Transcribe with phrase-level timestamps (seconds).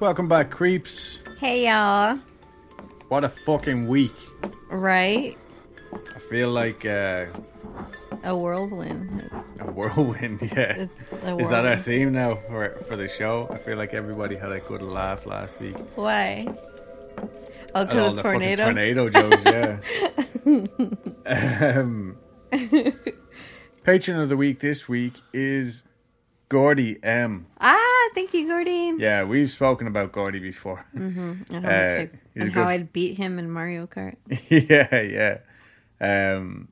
[0.00, 1.20] Welcome back, creeps.
[1.38, 2.18] Hey y'all.
[3.08, 4.14] What a fucking week.
[4.70, 5.36] Right?
[6.14, 7.26] I feel like uh,
[8.24, 9.28] A whirlwind.
[9.58, 10.86] a whirlwind, yeah.
[11.12, 13.48] It's a Is that our theme now for, for the show?
[13.50, 15.76] I feel like everybody had a good laugh last week.
[15.96, 16.46] Why?
[17.74, 18.64] Oh, At all the tornado.
[18.64, 19.78] tornado jokes, yeah.
[21.76, 22.16] um,
[23.84, 25.82] patron of the week this week is
[26.48, 27.46] Gordy M.
[27.60, 27.76] Ah,
[28.14, 28.94] thank you, Gordy.
[28.98, 30.84] Yeah, we've spoken about Gordy before.
[30.94, 34.16] And how, much Uh, I, he's and how I'd beat him in Mario Kart.
[34.48, 35.38] yeah, yeah.
[36.00, 36.68] Um,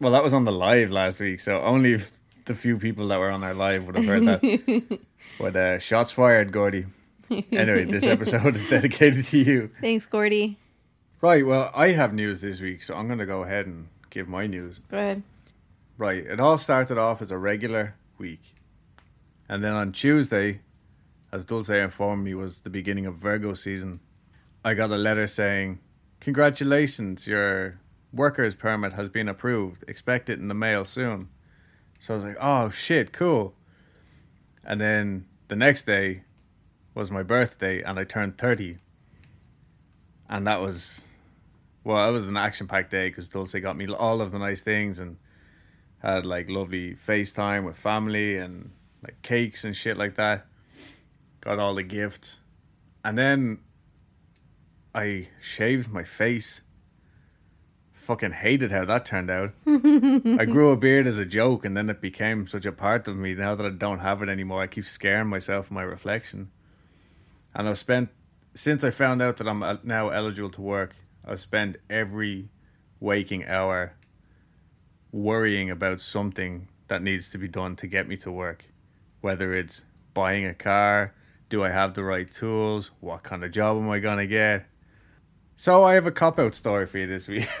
[0.00, 2.00] well, that was on the live last week, so only
[2.44, 4.98] the few people that were on our live would have heard that.
[5.38, 6.86] but uh, shots fired, Gordy.
[7.30, 9.70] Anyway, this episode is dedicated to you.
[9.80, 10.58] Thanks, Gordy.
[11.20, 14.28] Right, well, I have news this week, so I'm going to go ahead and give
[14.28, 14.80] my news.
[14.90, 15.22] Go ahead.
[15.96, 18.54] Right, it all started off as a regular week.
[19.48, 20.60] And then on Tuesday,
[21.32, 24.00] as Dulce informed me was the beginning of Virgo season,
[24.64, 25.80] I got a letter saying,
[26.20, 27.78] Congratulations, your
[28.14, 29.84] worker's permit has been approved.
[29.88, 31.28] Expect it in the mail soon.
[31.98, 33.54] So I was like, oh shit, cool.
[34.64, 36.22] And then the next day
[36.94, 38.78] was my birthday and I turned 30.
[40.28, 41.04] And that was,
[41.82, 44.62] well, it was an action packed day because Dulce got me all of the nice
[44.62, 45.16] things and
[45.98, 48.70] had like lovely FaceTime with family and
[49.04, 50.46] like cakes and shit like that.
[51.40, 52.40] Got all the gifts.
[53.04, 53.58] And then
[54.94, 56.62] I shaved my face.
[57.92, 59.52] Fucking hated how that turned out.
[59.66, 63.16] I grew a beard as a joke and then it became such a part of
[63.16, 63.34] me.
[63.34, 66.50] Now that I don't have it anymore, I keep scaring myself in my reflection.
[67.54, 68.10] And I've spent,
[68.54, 70.96] since I found out that I'm uh, now eligible to work,
[71.26, 72.50] I've spent every
[73.00, 73.94] waking hour
[75.12, 78.66] worrying about something that needs to be done to get me to work.
[79.24, 79.80] Whether it's
[80.12, 81.14] buying a car,
[81.48, 84.66] do I have the right tools, what kind of job am I going to get?
[85.56, 87.48] So I have a cop out story for you this week.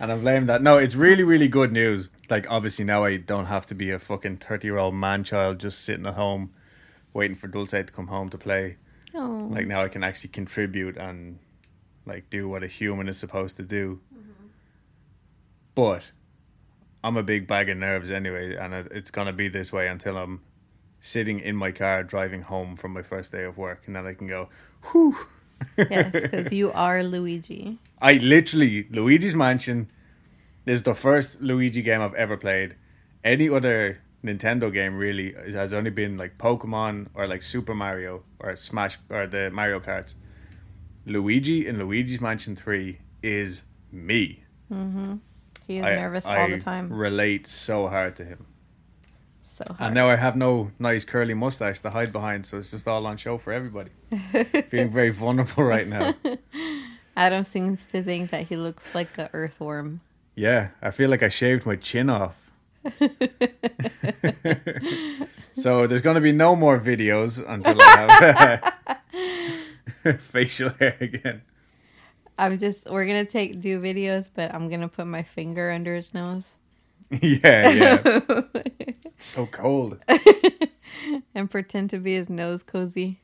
[0.00, 0.62] and I'm blamed that.
[0.62, 2.08] No, it's really, really good news.
[2.28, 5.60] Like, obviously, now I don't have to be a fucking 30 year old man child
[5.60, 6.52] just sitting at home
[7.12, 8.78] waiting for Dulce to come home to play.
[9.14, 11.38] Oh, Like, now I can actually contribute and,
[12.04, 14.00] like, do what a human is supposed to do.
[14.12, 14.46] Mm-hmm.
[15.76, 16.02] But
[17.04, 20.16] I'm a big bag of nerves anyway, and it's going to be this way until
[20.16, 20.40] I'm
[21.00, 23.82] sitting in my car driving home from my first day of work.
[23.86, 24.48] And then I can go,
[24.90, 25.14] whew.
[25.76, 27.78] yes, because you are Luigi.
[28.00, 29.90] I literally Luigi's Mansion
[30.64, 32.74] is the first Luigi game I've ever played.
[33.22, 38.56] Any other Nintendo game really has only been like Pokemon or like Super Mario or
[38.56, 40.14] Smash or the Mario Kart.
[41.04, 43.60] Luigi in Luigi's Mansion 3 is
[43.92, 44.42] me.
[44.72, 45.16] Mm-hmm.
[45.66, 46.92] He is I, nervous I all the time.
[46.92, 48.46] relate so hard to him.
[49.42, 49.80] So hard.
[49.80, 53.06] And now I have no nice curly mustache to hide behind, so it's just all
[53.06, 53.90] on show for everybody.
[54.70, 56.14] Feeling very vulnerable right now.
[57.16, 60.00] Adam seems to think that he looks like a earthworm.
[60.34, 62.50] Yeah, I feel like I shaved my chin off.
[65.54, 68.72] so there's going to be no more videos until I
[70.02, 71.42] have facial hair again.
[72.38, 76.12] I'm just we're gonna take do videos, but I'm gonna put my finger under his
[76.14, 76.52] nose
[77.22, 78.40] yeah, yeah.
[79.16, 79.98] So cold.
[81.34, 83.20] and pretend to be his nose cozy.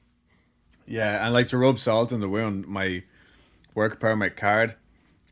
[0.87, 3.03] Yeah, and like to rub salt in the wound, my
[3.75, 4.76] work permit card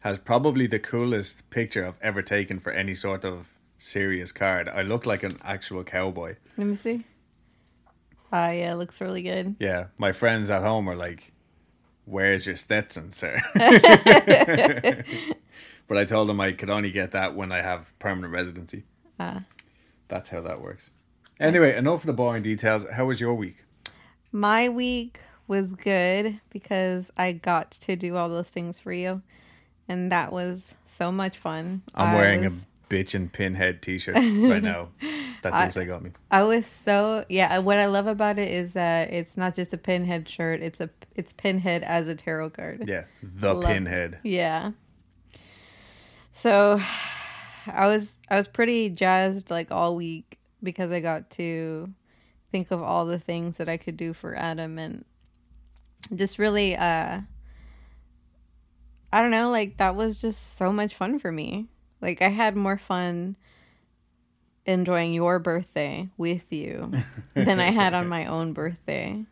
[0.00, 4.68] has probably the coolest picture I've ever taken for any sort of serious card.
[4.68, 6.36] I look like an actual cowboy.
[6.56, 7.04] Let me see.
[8.32, 9.56] Ah, yeah, it looks really good.
[9.58, 11.32] Yeah, my friends at home are like,
[12.08, 13.40] "Where's your Stetson, sir?"
[15.88, 18.84] but I told them I could only get that when I have permanent residency.
[19.18, 19.42] Ah.
[20.08, 20.90] That's how that works.
[21.40, 22.86] Anyway, enough of the boring details.
[22.92, 23.64] How was your week?
[24.32, 29.22] My week was good because I got to do all those things for you,
[29.88, 31.82] and that was so much fun.
[31.94, 34.88] I'm I wearing was- a bitchin' pinhead T-shirt right now.
[35.42, 36.10] That I- Dulce got me.
[36.32, 37.58] I was so yeah.
[37.58, 40.60] What I love about it is that it's not just a pinhead shirt.
[40.62, 42.88] It's a it's pinhead as a tarot card.
[42.88, 44.18] Yeah, the Love- pinhead.
[44.24, 44.72] Yeah.
[46.32, 46.80] So
[47.68, 51.88] I was I was pretty jazzed like all week because I got to
[52.50, 55.04] think of all the things that I could do for Adam and
[56.16, 57.20] just really uh
[59.12, 61.68] I don't know, like that was just so much fun for me.
[62.00, 63.36] Like I had more fun
[64.66, 66.92] enjoying your birthday with you
[67.34, 69.24] than I had on my own birthday.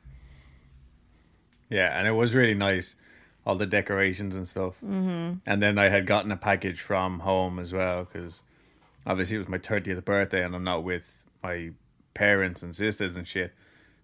[1.68, 2.96] Yeah, and it was really nice,
[3.44, 4.76] all the decorations and stuff.
[4.84, 5.34] Mm-hmm.
[5.44, 8.42] And then I had gotten a package from home as well because
[9.06, 11.72] obviously it was my thirtieth birthday, and I'm not with my
[12.14, 13.52] parents and sisters and shit.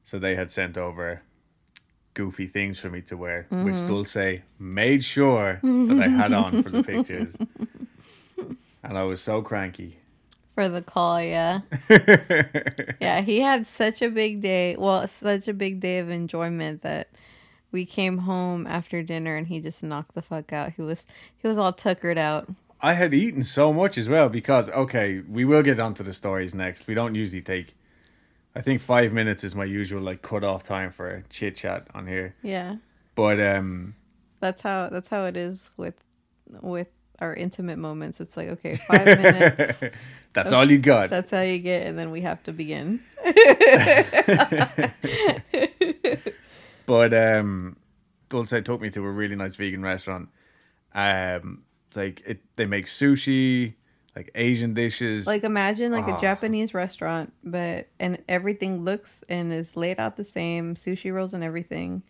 [0.05, 1.23] So they had sent over
[2.15, 6.71] goofy things for me to wear, which Dulce made sure that I had on for
[6.71, 7.35] the pictures.
[8.83, 9.99] and I was so cranky.
[10.55, 11.61] For the call, yeah.
[13.01, 14.77] yeah, he had such a big day.
[14.79, 17.09] Well, such a big day of enjoyment that
[17.73, 20.75] we came home after dinner and he just knocked the fuck out.
[20.75, 21.07] He was
[21.37, 22.49] he was all tuckered out.
[22.81, 26.55] I had eaten so much as well because okay, we will get onto the stories
[26.55, 26.87] next.
[26.87, 27.75] We don't usually take
[28.55, 31.87] I think five minutes is my usual like cut off time for a chit chat
[31.95, 32.37] on here.
[32.43, 32.77] Yeah.
[33.15, 33.95] But um
[34.41, 35.95] That's how that's how it is with
[36.61, 36.89] with
[37.23, 38.21] our intimate moments.
[38.21, 39.81] It's like, okay, 5 minutes.
[40.35, 41.09] that's all you got.
[41.11, 43.01] That's how you get and then we have to begin.
[46.87, 47.77] But um
[48.29, 50.29] Dulce took me to a really nice vegan restaurant.
[50.95, 53.75] Um it's like it they make sushi,
[54.17, 55.27] like Asian dishes.
[55.27, 56.17] Like imagine like Ah.
[56.17, 61.35] a Japanese restaurant, but and everything looks and is laid out the same, sushi rolls
[61.35, 62.03] and everything.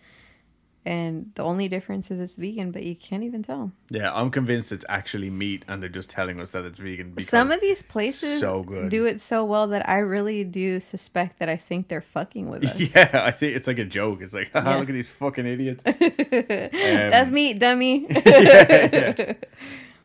[0.84, 3.70] And the only difference is it's vegan, but you can't even tell.
[3.88, 7.28] yeah, I'm convinced it's actually meat and they're just telling us that it's vegan because
[7.30, 8.88] Some of these places so good.
[8.90, 12.64] do it so well that I really do suspect that I think they're fucking with
[12.68, 12.80] us.
[12.96, 14.22] Yeah, I think it's like a joke.
[14.22, 14.76] It's like, haha, Yeah.
[14.78, 15.84] look at these fucking idiots.
[15.86, 18.08] That's meat, dummy.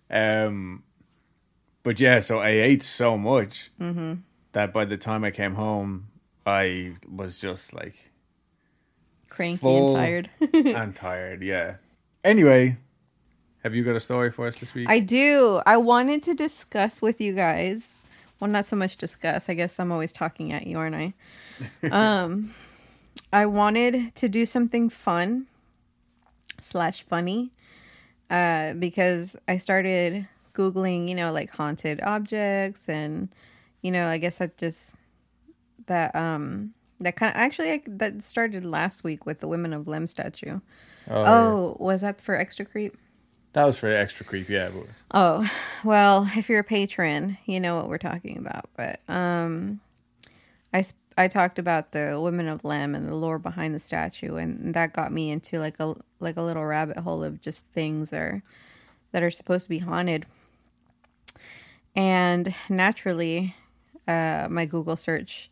[0.10, 0.84] Um,
[1.84, 4.14] but yeah, so I ate so much Mm-hmm.
[4.54, 6.08] that by the time I came home,
[6.46, 8.12] I was just like
[9.38, 10.30] Cranky Full- and tired.
[10.76, 11.44] and tired.
[11.44, 11.76] Yeah.
[12.24, 12.76] Anyway,
[13.62, 14.90] have you got a story for us this week?
[14.90, 15.62] I do.
[15.64, 18.00] I wanted to discuss with you guys.
[18.40, 19.48] Well, not so much discuss.
[19.48, 21.14] I guess I'm always talking at you, aren't I?
[21.92, 22.56] um,
[23.32, 25.46] I wanted to do something fun
[26.60, 27.52] slash funny
[28.32, 33.30] uh, because I started googling, you know, like haunted objects, and
[33.84, 34.96] you know, I guess that just
[35.86, 39.86] that um that kind of actually I, that started last week with the Women of
[39.86, 40.60] Lemb statue.
[41.10, 42.98] Oh, was that for extra creep?
[43.58, 44.50] that was for extra creep.
[44.50, 45.50] Yeah, but Oh,
[45.84, 48.70] well, if you're a patron, you know what we're talking about.
[48.76, 49.80] But um,
[50.74, 54.36] I sp- I talked about the women of Lemb and the lore behind the statue,
[54.36, 58.12] and that got me into like a like a little rabbit hole of just things
[58.12, 58.44] that are
[59.12, 60.28] that are supposed to be haunted.
[61.96, 63.56] And naturally,
[64.08, 65.50] uh, my Google search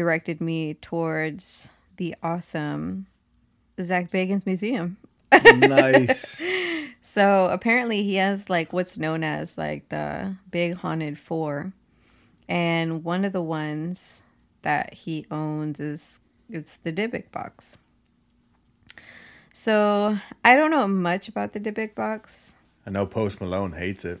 [0.00, 1.68] directed me towards
[1.98, 3.06] the awesome
[3.82, 4.96] Zach Bagans Museum.
[5.30, 6.42] nice.
[7.02, 11.72] So apparently he has like what's known as like the big haunted four.
[12.48, 14.22] And one of the ones
[14.62, 16.20] that he owns is
[16.50, 17.76] it's the Dybbuk box.
[19.52, 22.54] So I don't know much about the Dybbuk box.
[22.86, 24.20] I know Post Malone hates it.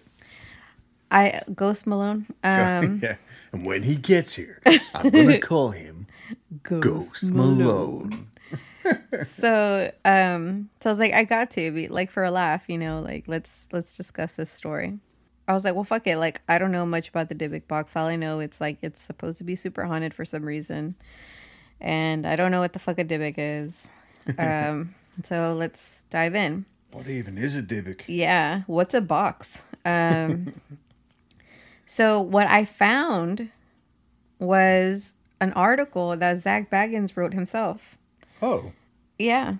[1.10, 2.26] I Ghost Malone.
[2.44, 3.16] Um yeah.
[3.52, 4.60] And when he gets here,
[4.94, 6.06] I'm gonna call him
[6.62, 8.28] Ghost, Ghost Malone.
[9.26, 12.78] so um so I was like I got to be like for a laugh, you
[12.78, 14.98] know, like let's let's discuss this story.
[15.48, 17.96] I was like, well fuck it, like I don't know much about the Dybbuk box.
[17.96, 20.94] All I know it's like it's supposed to be super haunted for some reason.
[21.80, 23.90] And I don't know what the fuck a Dybbuk is.
[24.38, 26.64] Um so let's dive in.
[26.92, 28.02] What even is a Dybbuk?
[28.06, 29.58] Yeah, what's a box?
[29.84, 30.54] Um
[31.92, 33.50] so what I found
[34.38, 37.96] was an article that Zach Bagans wrote himself.
[38.40, 38.70] Oh,
[39.18, 39.56] Yeah.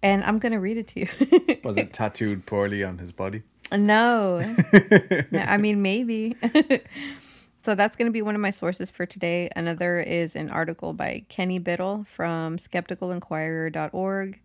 [0.00, 1.58] And I'm going to read it to you.
[1.64, 3.42] was it tattooed poorly on his body?
[3.72, 4.38] no.
[5.32, 6.36] No, I mean, maybe.
[7.62, 9.50] so that's going to be one of my sources for today.
[9.56, 14.40] Another is an article by Kenny Biddle from skepticalinquirer.org.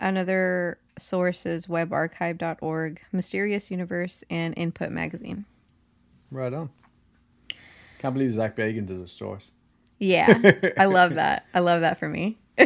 [0.00, 5.44] Another source is webarchive.org, Mysterious Universe, and Input Magazine.
[6.30, 6.70] Right on.
[7.98, 9.50] Can't believe Zach Bagans is a source.
[9.98, 10.38] Yeah,
[10.76, 11.46] I love that.
[11.54, 12.36] I love that for me.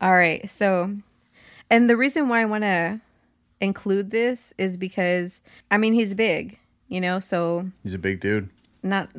[0.00, 0.48] All right.
[0.50, 0.94] So,
[1.70, 3.00] and the reason why I want to
[3.60, 8.48] include this is because I mean, he's big, you know, so He's a big dude.
[8.82, 9.10] not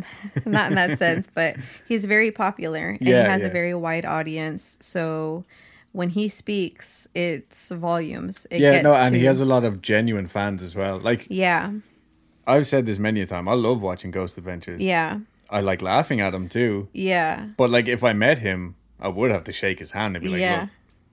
[0.46, 1.56] not in that sense, but
[1.88, 3.48] he's very popular and Yeah, he has yeah.
[3.48, 4.78] a very wide audience.
[4.82, 5.46] So,
[5.94, 8.46] when he speaks, it's volumes.
[8.52, 11.00] It yeah, gets no, and he has a lot of genuine fans as well.
[11.00, 11.72] Like Yeah.
[12.46, 13.48] I've said this many a time.
[13.48, 14.82] I love watching Ghost Adventures.
[14.82, 15.20] Yeah.
[15.50, 16.90] I like laughing at him too.
[16.94, 17.48] Yeah.
[17.58, 20.30] But like if I met him, I would have to shake his hand and be
[20.32, 20.62] like, Yeah.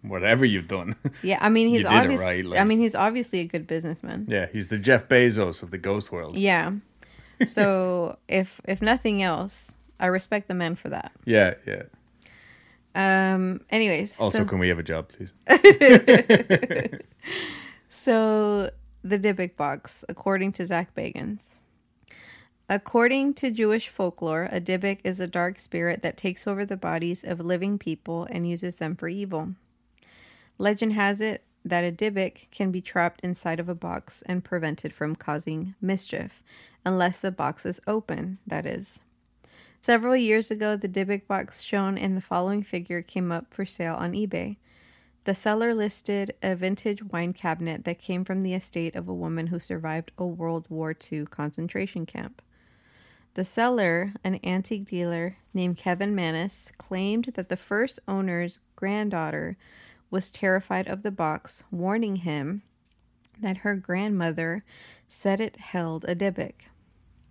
[0.03, 2.65] "Look, whatever you've done." Yeah, I mean he's You did it obviously right, like- I
[2.65, 4.27] mean he's obviously a good businessman.
[4.29, 6.37] yeah, he's the Jeff Bezos of the ghost world.
[6.37, 6.73] Yeah.
[7.47, 11.13] So if if nothing else, I respect the man for that.
[11.25, 11.85] Yeah, yeah.
[12.95, 15.33] Um anyways, Also, so, can we have a job, please?
[17.89, 18.71] so
[19.03, 21.61] the Dybbuk box, according to Zach Bagans.
[22.69, 27.25] According to Jewish folklore, a Dybbuk is a dark spirit that takes over the bodies
[27.25, 29.55] of living people and uses them for evil.
[30.57, 34.93] Legend has it that a Dybbuk can be trapped inside of a box and prevented
[34.93, 36.43] from causing mischief,
[36.85, 39.01] unless the box is open, that is.
[39.83, 43.95] Several years ago, the Dybbuk box shown in the following figure came up for sale
[43.95, 44.59] on eBay.
[45.25, 49.47] The seller listed a vintage wine cabinet that came from the estate of a woman
[49.47, 52.43] who survived a World War II concentration camp.
[53.33, 59.57] The seller, an antique dealer named Kevin Mannis, claimed that the first owner's granddaughter
[60.11, 62.63] was terrified of the box, warning him
[63.41, 64.63] that her grandmother
[65.09, 66.67] said it held a Dybbuk.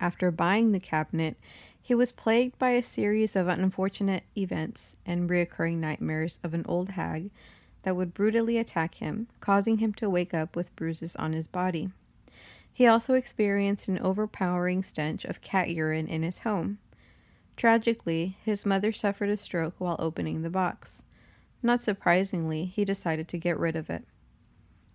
[0.00, 1.36] After buying the cabinet,
[1.82, 6.90] he was plagued by a series of unfortunate events and reoccurring nightmares of an old
[6.90, 7.30] hag
[7.82, 11.90] that would brutally attack him, causing him to wake up with bruises on his body.
[12.72, 16.78] He also experienced an overpowering stench of cat urine in his home.
[17.56, 21.04] Tragically, his mother suffered a stroke while opening the box.
[21.62, 24.04] Not surprisingly, he decided to get rid of it.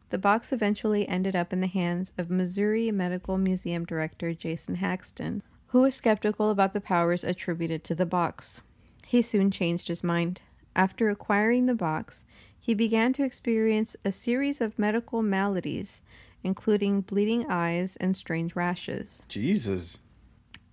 [0.09, 5.43] The box eventually ended up in the hands of Missouri Medical Museum director Jason Haxton,
[5.67, 8.62] who was skeptical about the powers attributed to the box.
[9.05, 10.41] He soon changed his mind.
[10.75, 12.25] After acquiring the box,
[12.60, 16.01] he began to experience a series of medical maladies,
[16.43, 19.22] including bleeding eyes and strange rashes.
[19.27, 20.00] Jesus.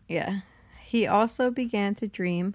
[0.08, 0.40] Yeah.
[0.82, 2.54] He also began to dream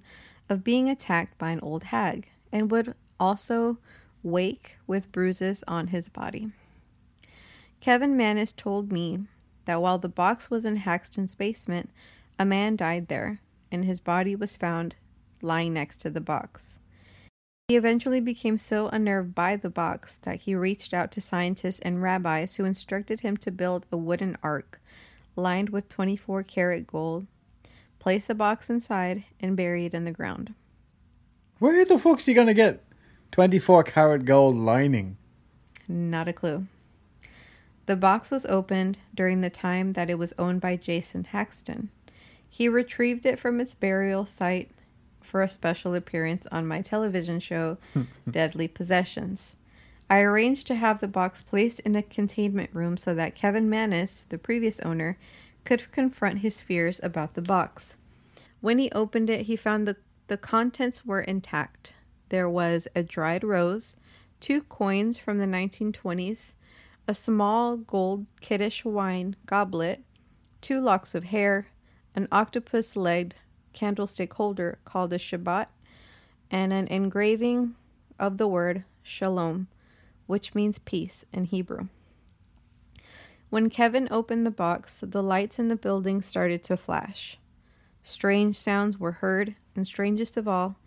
[0.49, 3.77] of being attacked by an old hag and would also
[4.23, 6.51] wake with bruises on his body.
[7.79, 9.25] Kevin Mannis told me
[9.65, 11.89] that while the box was in Haxton's basement,
[12.39, 13.41] a man died there,
[13.71, 14.95] and his body was found
[15.41, 16.79] lying next to the box.
[17.67, 22.01] He eventually became so unnerved by the box that he reached out to scientists and
[22.01, 24.79] rabbis who instructed him to build a wooden ark
[25.35, 27.27] lined with 24 karat gold,
[27.99, 30.53] place the box inside, and bury it in the ground.
[31.59, 32.83] Where the fuck's he gonna get
[33.31, 35.17] 24 karat gold lining?
[35.87, 36.67] Not a clue.
[37.85, 41.89] The box was opened during the time that it was owned by Jason Haxton.
[42.49, 44.71] He retrieved it from its burial site
[45.21, 47.77] for a special appearance on my television show,
[48.29, 49.55] Deadly Possessions.
[50.09, 54.25] I arranged to have the box placed in a containment room so that Kevin Mannis,
[54.29, 55.17] the previous owner,
[55.65, 57.97] could confront his fears about the box.
[58.61, 61.93] When he opened it, he found the, the contents were intact.
[62.29, 63.97] There was a dried rose,
[64.39, 66.53] two coins from the 1920s,
[67.07, 70.03] a small gold kiddush wine goblet,
[70.61, 71.67] two locks of hair,
[72.17, 73.35] an octopus legged
[73.73, 75.67] candlestick holder called a Shabbat,
[76.49, 77.75] and an engraving
[78.17, 79.67] of the word Shalom,
[80.25, 81.89] which means peace in Hebrew.
[83.51, 87.37] When Kevin opened the box, the lights in the building started to flash.
[88.01, 90.77] Strange sounds were heard, and strangest of all,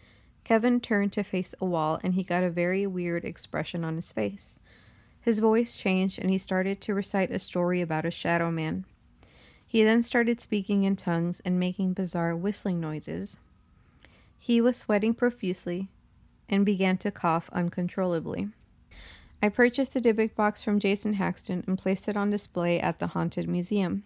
[0.43, 4.11] Kevin turned to face a wall and he got a very weird expression on his
[4.11, 4.59] face.
[5.21, 8.85] His voice changed and he started to recite a story about a shadow man.
[9.71, 13.39] He then started speaking in tongues and making bizarre whistling noises.
[14.37, 15.87] He was sweating profusely
[16.49, 18.49] and began to cough uncontrollably.
[19.41, 23.07] I purchased a Dybbuk box from Jason Haxton and placed it on display at the
[23.07, 24.03] Haunted Museum.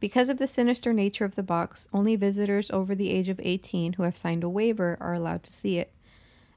[0.00, 3.92] Because of the sinister nature of the box, only visitors over the age of 18
[3.92, 5.92] who have signed a waiver are allowed to see it.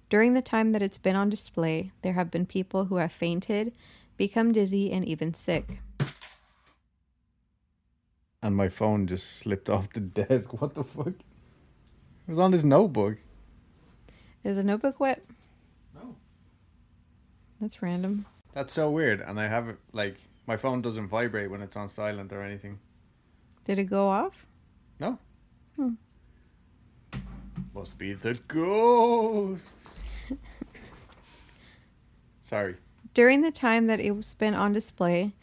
[0.10, 3.74] During the time that it's been on display, there have been people who have fainted,
[4.18, 5.78] become dizzy, and even sick
[8.44, 10.62] and my phone just slipped off the desk.
[10.62, 11.08] What the fuck?
[11.08, 13.18] It was on this notebook.
[14.44, 15.24] Is the notebook wet?
[15.96, 16.16] No.
[17.60, 18.26] That's random.
[18.54, 19.22] That's so weird.
[19.22, 22.80] And I have it like my phone doesn't vibrate when it's on silent or anything.
[23.66, 24.46] Did it go off?
[25.00, 25.18] No.
[25.78, 25.94] Hmm.
[27.74, 29.94] Must be the ghost.
[32.44, 32.76] Sorry.
[33.14, 35.34] During the time that it was been on display,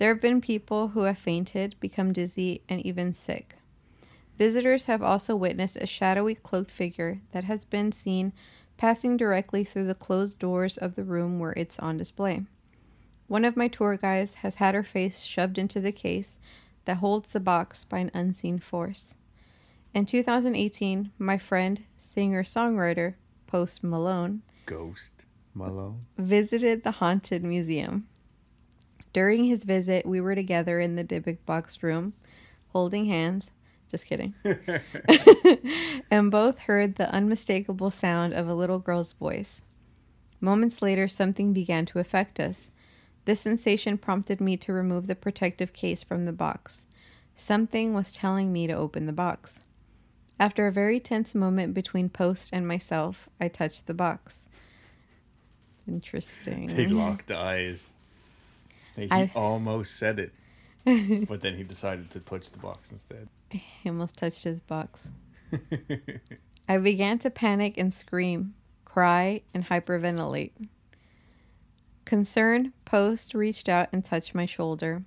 [0.00, 3.56] there have been people who have fainted, become dizzy, and even sick.
[4.38, 8.32] Visitors have also witnessed a shadowy cloaked figure that has been seen
[8.78, 12.42] passing directly through the closed doors of the room where it's on display.
[13.26, 16.38] One of my tour guides has had her face shoved into the case
[16.86, 19.14] that holds the box by an unseen force.
[19.92, 23.16] In 2018, my friend, singer songwriter
[23.46, 28.06] Post Malone, Ghost Malone, visited the Haunted Museum.
[29.12, 32.12] During his visit, we were together in the Dybbuk box room,
[32.68, 33.50] holding hands.
[33.90, 34.34] Just kidding.
[36.10, 39.62] and both heard the unmistakable sound of a little girl's voice.
[40.40, 42.70] Moments later, something began to affect us.
[43.24, 46.86] This sensation prompted me to remove the protective case from the box.
[47.36, 49.60] Something was telling me to open the box.
[50.38, 54.48] After a very tense moment between Post and myself, I touched the box.
[55.86, 56.68] Interesting.
[56.68, 57.90] They locked eyes.
[58.96, 63.28] He I- almost said it, but then he decided to touch the box instead.
[63.50, 65.10] He almost touched his box.
[66.68, 68.54] I began to panic and scream,
[68.84, 70.52] cry, and hyperventilate.
[72.04, 75.02] Concerned, Post reached out and touched my shoulder.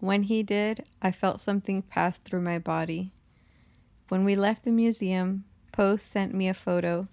[0.00, 3.12] When he did, I felt something pass through my body.
[4.08, 7.08] When we left the museum, Post sent me a photo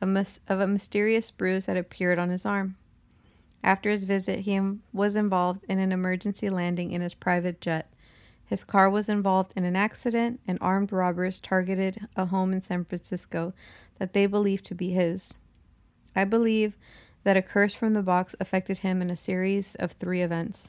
[0.00, 2.76] of of a mysterious bruise that appeared on his arm.
[3.66, 4.60] After his visit, he
[4.92, 7.92] was involved in an emergency landing in his private jet.
[8.44, 12.84] His car was involved in an accident, and armed robbers targeted a home in San
[12.84, 13.54] Francisco
[13.98, 15.34] that they believed to be his.
[16.14, 16.76] I believe
[17.24, 20.68] that a curse from the box affected him in a series of three events.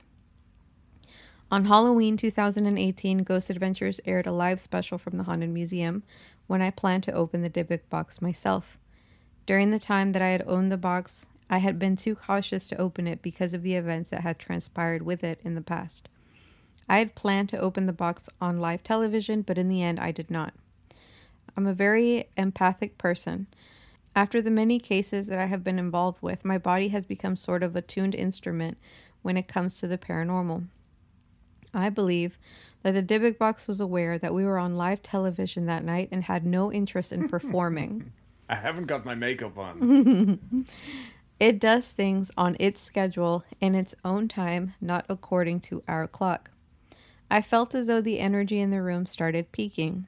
[1.51, 6.01] On Halloween 2018, Ghost Adventures aired a live special from the Haunted Museum
[6.47, 8.79] when I planned to open the Dybbuk box myself.
[9.45, 12.77] During the time that I had owned the box, I had been too cautious to
[12.77, 16.09] open it because of the events that had transpired with it in the past.
[16.89, 20.11] I had planned to open the box on live television, but in the end, I
[20.11, 20.53] did not.
[21.55, 23.47] I'm a very empathic person.
[24.15, 27.63] After the many cases that I have been involved with, my body has become sort
[27.63, 28.77] of a tuned instrument
[29.21, 30.67] when it comes to the paranormal.
[31.73, 32.37] I believe
[32.83, 36.23] that the Dybbuk box was aware that we were on live television that night and
[36.23, 38.11] had no interest in performing.
[38.49, 40.65] I haven't got my makeup on.
[41.39, 46.49] It does things on its schedule in its own time, not according to our clock.
[47.29, 50.07] I felt as though the energy in the room started peaking.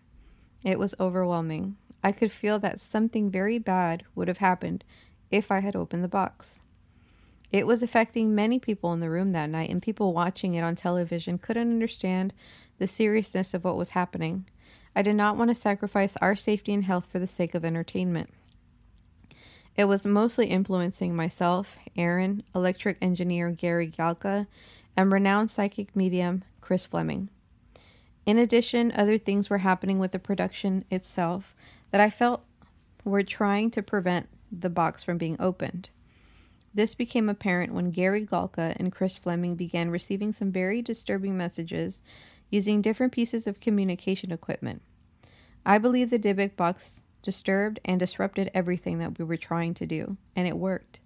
[0.63, 1.75] It was overwhelming.
[2.03, 4.83] I could feel that something very bad would have happened
[5.29, 6.61] if I had opened the box.
[7.51, 10.75] It was affecting many people in the room that night, and people watching it on
[10.75, 12.33] television couldn't understand
[12.77, 14.45] the seriousness of what was happening.
[14.95, 18.29] I did not want to sacrifice our safety and health for the sake of entertainment.
[19.79, 24.45] It was mostly influencing myself, Aaron, electric engineer Gary Galka,
[24.97, 27.29] and renowned psychic medium Chris Fleming.
[28.25, 31.55] In addition, other things were happening with the production itself
[31.91, 32.43] that I felt
[33.05, 35.91] were trying to prevent the box from being opened.
[36.73, 42.03] This became apparent when Gary Galka and Chris Fleming began receiving some very disturbing messages
[42.49, 44.81] using different pieces of communication equipment.
[45.65, 50.17] I believe the Dybbuk box disturbed and disrupted everything that we were trying to do,
[50.35, 50.99] and it worked.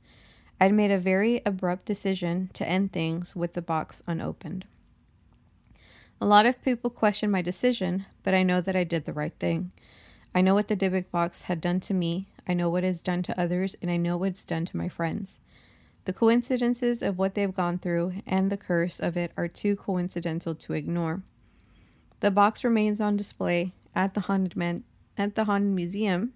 [0.60, 4.66] I'd made a very abrupt decision to end things with the box unopened.
[6.22, 9.34] A lot of people question my decision, but I know that I did the right
[9.40, 9.72] thing.
[10.34, 13.24] I know what the Dybbuk box had done to me, I know what it's done
[13.24, 15.40] to others, and I know what it's done to my friends.
[16.06, 20.54] The coincidences of what they've gone through and the curse of it are too coincidental
[20.56, 21.24] to ignore.
[22.20, 24.84] The box remains on display at the Haunted Man-
[25.18, 26.34] at the Haunted Museum,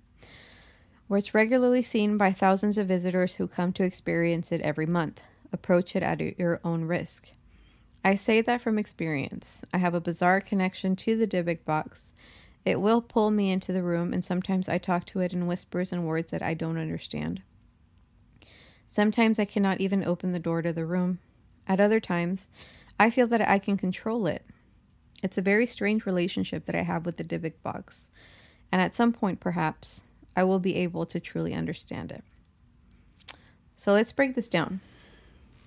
[1.08, 5.22] where it's regularly seen by thousands of visitors who come to experience it every month.
[5.54, 7.30] Approach it at your own risk.
[8.04, 9.62] I say that from experience.
[9.74, 12.14] I have a bizarre connection to the Dybbuk box.
[12.66, 15.94] It will pull me into the room, and sometimes I talk to it in whispers
[15.94, 17.42] and words that I don't understand.
[18.88, 21.20] Sometimes I cannot even open the door to the room.
[21.68, 22.50] At other times,
[23.00, 24.46] I feel that I can control it.
[25.24, 28.10] It's a very strange relationship that I have with the Dybbuk box,
[28.72, 30.02] and at some point, perhaps,
[30.36, 32.24] I will be able to truly understand it.
[33.76, 34.82] So let's break this down.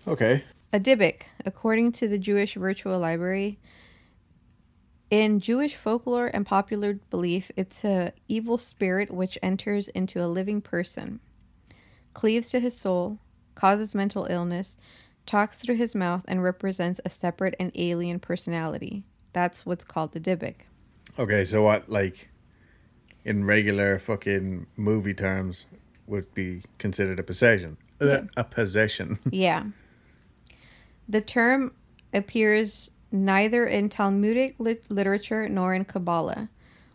[0.07, 0.45] Okay.
[0.73, 3.59] A Dybbuk, according to the Jewish Virtual Library,
[5.11, 10.61] in Jewish folklore and popular belief, it's a evil spirit which enters into a living
[10.61, 11.19] person,
[12.15, 13.19] cleaves to his soul,
[13.57, 14.77] causes mental illness,
[15.27, 19.03] talks through his mouth, and represents a separate and alien personality.
[19.33, 20.55] That's what's called the Dybbuk.
[21.19, 22.30] Okay, so what, like,
[23.31, 25.67] in regular fucking movie terms,
[26.09, 27.77] would be considered a possession?
[28.03, 28.23] Yeah.
[28.37, 29.21] A possession.
[29.31, 29.67] Yeah.
[31.09, 31.73] The term
[32.13, 36.49] appears neither in Talmudic lit- literature nor in Kabbalah,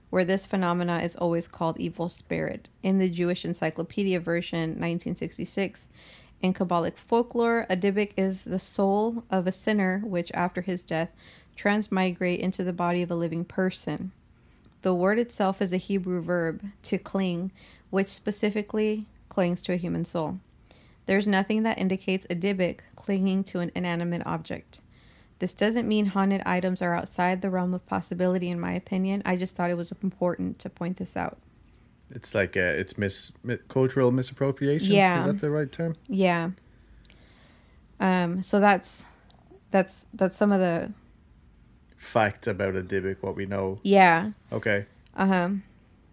[0.09, 2.67] where this phenomena is always called evil spirit.
[2.83, 5.89] In the Jewish Encyclopedia version 1966,
[6.41, 11.11] in Kabbalic folklore, a Dybbuk is the soul of a sinner which, after his death,
[11.55, 14.11] transmigrate into the body of a living person.
[14.85, 17.51] The word itself is a Hebrew verb, to cling,
[17.89, 20.37] which specifically clings to a human soul.
[21.07, 24.81] There's nothing that indicates a Dybbuk clinging to an inanimate object.
[25.39, 29.23] This doesn't mean haunted items are outside the realm of possibility, in my opinion.
[29.25, 31.39] I just thought it was important to point this out.
[32.11, 34.93] It's like uh, it's mis, mi- cultural misappropriation.
[34.93, 35.17] Yeah.
[35.17, 35.95] is that the right term?
[36.07, 36.51] Yeah.
[37.99, 38.43] Um.
[38.43, 39.03] So that's
[39.71, 40.91] that's that's some of the
[42.05, 43.79] facts about a Dybbuk, what we know.
[43.83, 44.31] Yeah.
[44.51, 44.85] Okay.
[45.15, 45.49] Uh huh.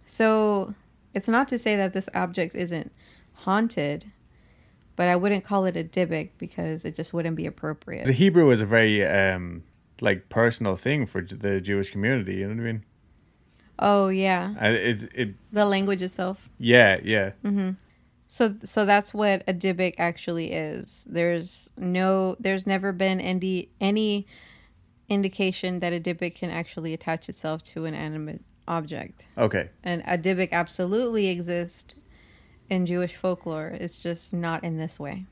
[0.07, 0.75] So
[1.15, 2.93] it's not to say that this object isn't
[3.35, 4.11] haunted,
[4.97, 8.05] but I wouldn't call it a Dybbuk because it just wouldn't be appropriate.
[8.07, 9.65] The Hebrew is a very um
[10.01, 12.37] like personal thing for the Jewish community.
[12.37, 12.85] You know what I mean?
[13.79, 16.49] Oh yeah, And it it the language itself.
[16.59, 17.77] yeah yeah Mhm.
[18.27, 21.05] So so that's what a Dybbuk actually is.
[21.09, 24.27] There's no there's never been any any
[25.09, 29.27] indication that a Dybbuk can actually attach itself to an animate object.
[29.37, 31.95] okay And a Dybbuk absolutely exists
[32.71, 33.69] in Jewish folklore.
[33.69, 35.27] It's just not in this way.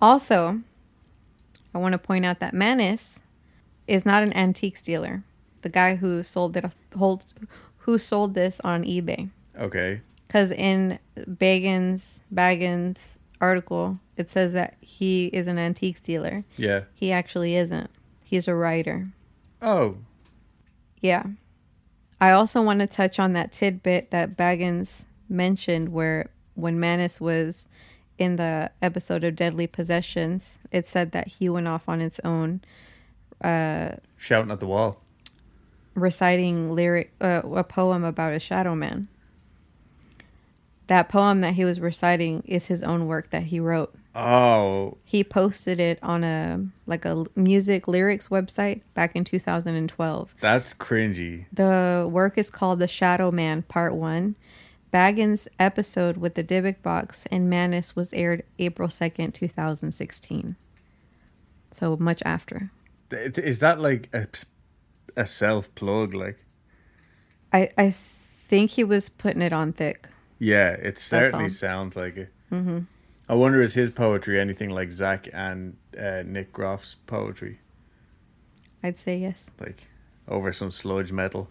[0.00, 0.60] Also,
[1.74, 3.22] I want to point out that Mannis
[3.86, 5.24] is not an antiques dealer.
[5.62, 6.64] The guy who sold it
[6.96, 7.24] hold,
[7.78, 9.30] who sold this on eBay.
[9.58, 16.44] okay Because in Bagans Bagans article, it says that he is an antiques dealer.
[16.56, 17.90] yeah He actually isn't.
[18.24, 19.08] He's a writer.
[19.62, 19.98] oh
[21.00, 21.24] Yeah.
[22.20, 27.68] I also want to touch on that tidbit that Bagans mentioned where when Mannis was
[28.16, 32.60] in the episode of Deadly Possessions, it said that he went off on its own
[34.16, 35.02] shouting at the wall.
[35.94, 39.08] reciting lyric uh, a poem about a shadow man.
[40.86, 43.94] That poem that he was reciting is his own work that he wrote.
[44.14, 50.34] Oh He posted it on a like a music lyrics website back in 2012.
[50.40, 51.46] that's cringy.
[51.52, 54.36] The work is called The Shadow Man Part 1.
[54.92, 60.54] Bagans' episode with the Dybbuk box and Mannis was aired April 2nd, 2016.
[61.72, 62.70] So much after.
[63.10, 64.28] Is that like a,
[65.16, 66.14] a self plug?
[66.14, 66.38] Like
[67.52, 67.94] I, I
[68.48, 70.08] think he was putting it on thick.
[70.38, 72.32] yeah, it certainly sounds like it.
[72.52, 72.80] Mm-hmm.
[73.28, 77.60] I wonder is his poetry anything like Zach and uh, Nick Groff's poetry?
[78.82, 79.50] I'd say yes.
[79.58, 79.88] like
[80.28, 81.48] over some sludge metal.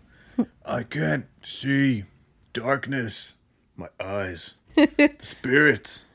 [0.66, 2.06] I can't see
[2.54, 3.36] darkness.
[3.76, 6.06] My eyes, the spirits,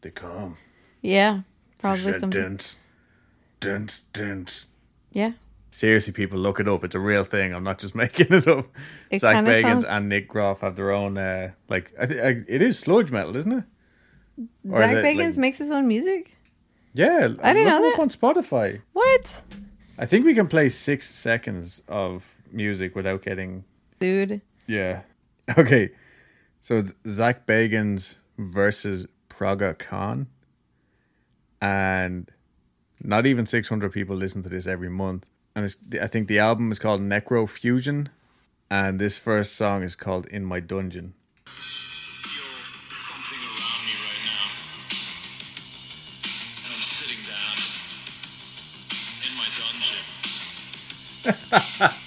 [0.00, 0.56] they come.
[1.02, 1.40] Yeah,
[1.78, 2.30] probably something.
[2.30, 2.58] dun,
[3.60, 4.46] dun, dun.
[5.12, 5.32] Yeah.
[5.70, 6.82] Seriously, people, look it up.
[6.82, 7.52] It's a real thing.
[7.52, 8.68] I'm not just making it up.
[9.10, 11.18] It Zach Bagans sounds- and Nick Groff have their own.
[11.18, 13.64] Uh, like, I think I, it is sludge metal, isn't it?
[14.70, 16.36] Or Zach Bagans like- makes his own music?
[16.92, 18.80] Yeah, I didn't know up on Spotify.
[18.94, 19.42] What?
[19.98, 23.64] I think we can play six seconds of music without getting
[23.98, 24.40] Dude.
[24.66, 25.02] Yeah.
[25.56, 25.90] Okay.
[26.60, 30.26] So it's Zach Bagans versus Praga Khan.
[31.60, 32.30] And
[33.00, 35.28] not even 600 people listen to this every month.
[35.54, 38.08] And it's, I think the album is called Necro Fusion.
[38.68, 41.14] And this first song is called In My Dungeon.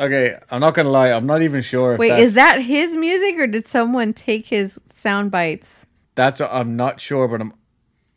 [0.00, 1.10] Okay, I'm not to lie.
[1.10, 4.78] I'm not even sure if Wait, is that his music or did someone take his
[4.94, 5.84] sound bites?
[6.14, 7.52] that's I'm not sure, but I'm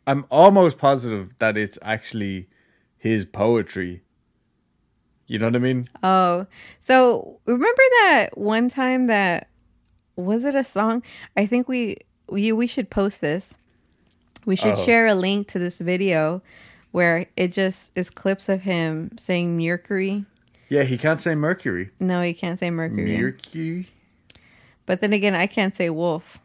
[0.06, 2.48] I'm almost positive that it's actually
[2.96, 4.02] his poetry.
[5.26, 5.88] You know what I mean?
[6.02, 6.46] Oh,
[6.78, 9.48] so remember that one time that
[10.14, 11.02] was it a song?
[11.36, 11.96] I think we
[12.28, 13.54] we we should post this.
[14.44, 14.84] We should Oh.
[14.84, 16.42] share a link to this video
[16.92, 20.24] where it just is clips of him saying Mercury.
[20.68, 21.90] Yeah, he can't say Mercury.
[22.00, 23.18] No, he can't say Mercury.
[23.20, 23.88] Mercury
[24.86, 26.38] but then again, I can't say wolf.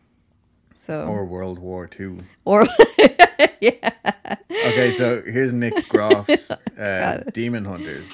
[0.74, 2.20] So or World War Two.
[2.46, 2.66] or
[3.60, 3.92] yeah.
[4.50, 8.08] Okay, so here's Nick Groff's uh, Demon Hunters.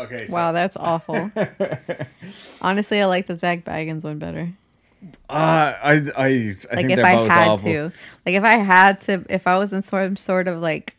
[0.00, 1.30] Okay, so, Wow, that's awful.
[2.62, 4.50] Honestly, I like the Zach Bagans one better.
[5.28, 5.32] uh,
[5.82, 7.92] I I I Like think if I had to,
[8.26, 10.96] like if I had to, if I was in some sort of like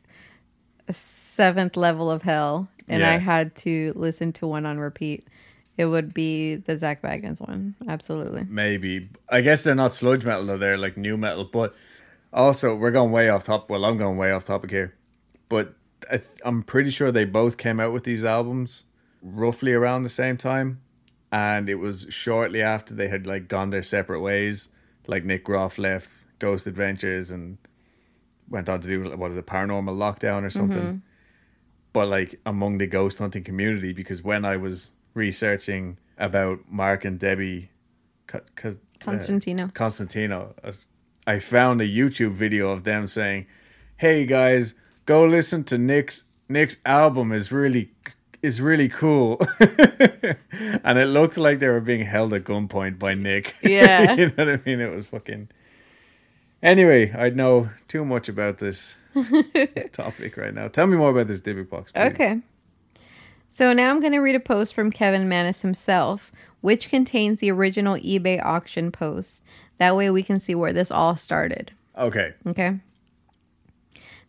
[0.88, 5.28] a seventh level of hell and I had to listen to one on repeat,
[5.78, 7.76] it would be the Zach Bagans one.
[7.88, 8.44] Absolutely.
[8.50, 11.46] Maybe I guess they're not sludge metal though; they're like new metal.
[11.46, 11.74] But
[12.34, 13.70] also, we're going way off top.
[13.70, 14.96] Well, I'm going way off topic here,
[15.50, 15.74] but
[16.12, 18.84] I th- I'm pretty sure they both came out with these albums
[19.22, 20.82] roughly around the same time,
[21.32, 24.68] and it was shortly after they had like gone their separate ways.
[25.08, 27.58] Like Nick Groff left Ghost Adventures and
[28.50, 31.02] went on to do what is it, Paranormal Lockdown or something.
[31.94, 37.20] But like among the ghost hunting community, because when I was researching about Mark and
[37.20, 37.72] Debbie
[38.28, 39.70] Co- Co- uh, Constantino.
[39.74, 40.72] Constantino, I
[41.28, 43.48] I found a YouTube video of them saying,
[43.98, 47.92] "Hey guys, go listen to Nick's Nick's album is really
[48.42, 53.56] is really cool," and it looked like they were being held at gunpoint by Nick.
[53.64, 54.14] Yeah.
[54.16, 54.80] you know what I mean?
[54.82, 55.50] It was fucking.
[56.64, 58.96] Anyway, I know too much about this
[59.94, 60.68] topic right now.
[60.68, 61.92] Tell me more about this Dybbuk box.
[61.92, 62.02] please.
[62.14, 62.40] Okay.
[63.50, 67.52] So now I'm going to read a post from Kevin Mannis himself, which contains the
[67.52, 69.44] original eBay auction post.
[69.80, 71.72] That way we can see where this all started.
[71.98, 72.34] Okay.
[72.46, 72.80] Okay.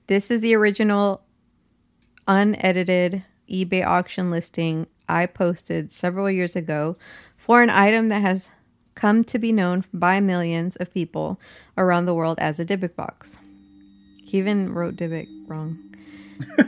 [0.06, 1.22] This is the original
[2.26, 3.22] unedited
[3.52, 6.96] eBay auction listing I posted several years ago
[7.36, 8.50] for an item that has
[8.94, 11.38] come to be known by millions of people
[11.76, 13.38] around the world as a Dybbuk box.
[14.24, 15.78] He even wrote Dybbuk wrong.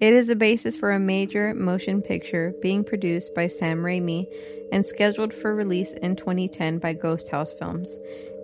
[0.00, 4.26] it is the basis for a major motion picture being produced by Sam Raimi
[4.72, 7.96] and scheduled for release in 2010 by Ghost House Films.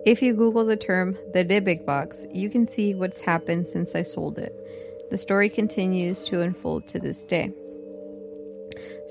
[0.05, 4.03] If you Google the term the Dybbuk box, you can see what's happened since I
[4.03, 4.53] sold it.
[5.09, 7.51] The story continues to unfold to this day.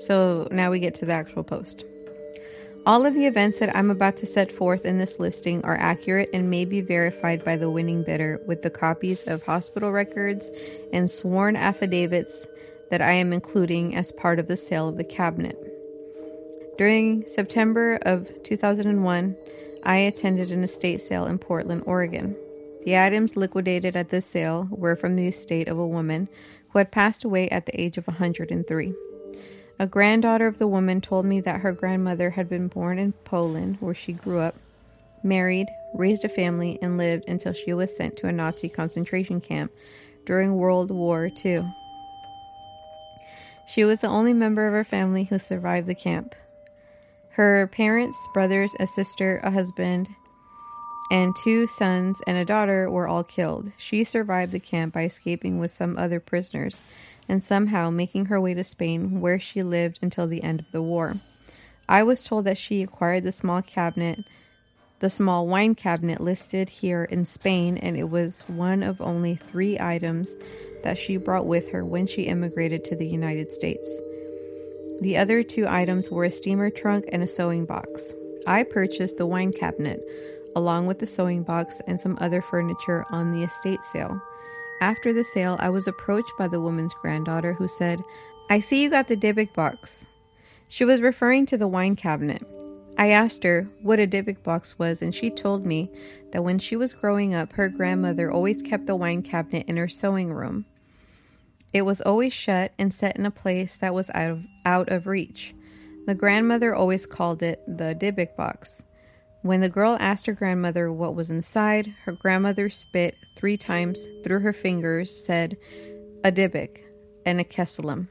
[0.01, 1.85] So now we get to the actual post.
[2.87, 6.31] All of the events that I'm about to set forth in this listing are accurate
[6.33, 10.49] and may be verified by the winning bidder with the copies of hospital records
[10.91, 12.47] and sworn affidavits
[12.89, 15.55] that I am including as part of the sale of the cabinet.
[16.79, 19.37] During September of 2001,
[19.83, 22.35] I attended an estate sale in Portland, Oregon.
[22.85, 26.27] The items liquidated at this sale were from the estate of a woman
[26.69, 28.93] who had passed away at the age of 103.
[29.81, 33.77] A granddaughter of the woman told me that her grandmother had been born in Poland,
[33.79, 34.55] where she grew up,
[35.23, 35.65] married,
[35.95, 39.71] raised a family, and lived until she was sent to a Nazi concentration camp
[40.23, 41.65] during World War II.
[43.65, 46.35] She was the only member of her family who survived the camp.
[47.31, 50.09] Her parents, brothers, a sister, a husband,
[51.09, 53.71] and two sons and a daughter were all killed.
[53.79, 56.79] She survived the camp by escaping with some other prisoners
[57.31, 60.81] and somehow making her way to Spain, where she lived until the end of the
[60.81, 61.15] war.
[61.87, 64.25] I was told that she acquired the small cabinet,
[64.99, 69.79] the small wine cabinet listed here in Spain, and it was one of only three
[69.79, 70.35] items
[70.83, 74.01] that she brought with her when she immigrated to the United States.
[74.99, 78.13] The other two items were a steamer trunk and a sewing box.
[78.45, 80.01] I purchased the wine cabinet,
[80.53, 84.21] along with the sewing box and some other furniture on the estate sale.
[84.81, 88.01] After the sale, I was approached by the woman's granddaughter who said,
[88.49, 90.07] I see you got the Dybbuk box.
[90.67, 92.41] She was referring to the wine cabinet.
[92.97, 95.91] I asked her what a Dybbuk box was, and she told me
[96.31, 99.87] that when she was growing up, her grandmother always kept the wine cabinet in her
[99.87, 100.65] sewing room.
[101.73, 105.05] It was always shut and set in a place that was out of, out of
[105.05, 105.53] reach.
[106.07, 108.83] The grandmother always called it the Dybbuk box.
[109.43, 114.41] When the girl asked her grandmother what was inside, her grandmother spit three times through
[114.41, 115.57] her fingers, said,
[116.23, 116.79] a Dybbuk
[117.25, 118.07] and a Kesselim.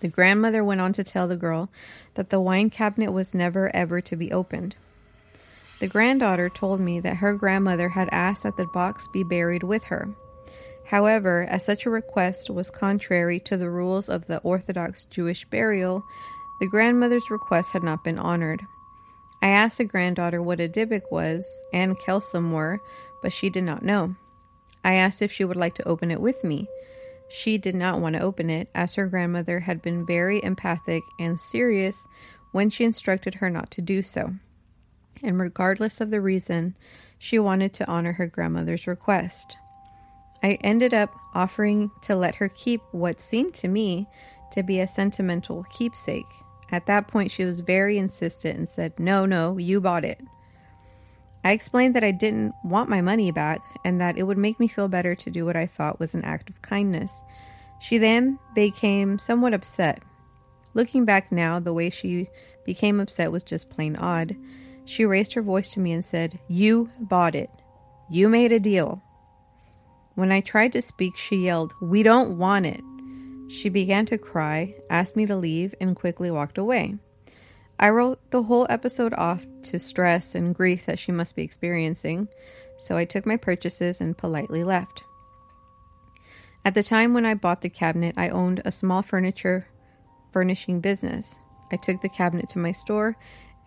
[0.00, 1.70] The grandmother went on to tell the girl
[2.14, 4.74] that the wine cabinet was never ever to be opened.
[5.80, 9.84] The granddaughter told me that her grandmother had asked that the box be buried with
[9.84, 10.08] her.
[10.86, 16.02] However, as such a request was contrary to the rules of the Orthodox Jewish burial,
[16.58, 18.62] the grandmother's request had not been honored.
[19.42, 22.80] I asked the granddaughter what a Dybbuk was and Kelsam were,
[23.22, 24.14] but she did not know.
[24.84, 26.68] I asked if she would like to open it with me.
[27.28, 31.40] She did not want to open it, as her grandmother had been very empathic and
[31.40, 32.06] serious
[32.52, 34.34] when she instructed her not to do so.
[35.22, 36.76] And regardless of the reason,
[37.18, 39.56] she wanted to honor her grandmother's request.
[40.42, 44.06] I ended up offering to let her keep what seemed to me
[44.52, 46.26] to be a sentimental keepsake.
[46.72, 50.20] At that point, she was very insistent and said, No, no, you bought it.
[51.44, 54.68] I explained that I didn't want my money back and that it would make me
[54.68, 57.14] feel better to do what I thought was an act of kindness.
[57.80, 60.02] She then became somewhat upset.
[60.74, 62.28] Looking back now, the way she
[62.64, 64.36] became upset was just plain odd.
[64.84, 67.50] She raised her voice to me and said, You bought it.
[68.08, 69.02] You made a deal.
[70.14, 72.82] When I tried to speak, she yelled, We don't want it.
[73.52, 76.94] She began to cry, asked me to leave, and quickly walked away.
[77.78, 82.28] I wrote the whole episode off to stress and grief that she must be experiencing,
[82.78, 85.02] so I took my purchases and politely left.
[86.64, 89.66] At the time when I bought the cabinet, I owned a small furniture
[90.32, 91.38] furnishing business.
[91.70, 93.18] I took the cabinet to my store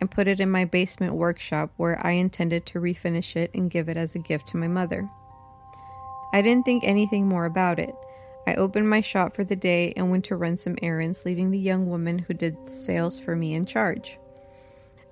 [0.02, 3.88] and put it in my basement workshop where I intended to refinish it and give
[3.88, 5.08] it as a gift to my mother.
[6.34, 7.94] I didn't think anything more about it.
[8.48, 11.58] I opened my shop for the day and went to run some errands, leaving the
[11.58, 14.20] young woman who did sales for me in charge.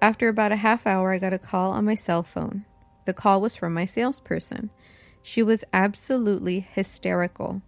[0.01, 2.65] After about a half hour, I got a call on my cell phone.
[3.05, 4.69] The call was from my salesperson.
[5.21, 7.61] She was absolutely hysterical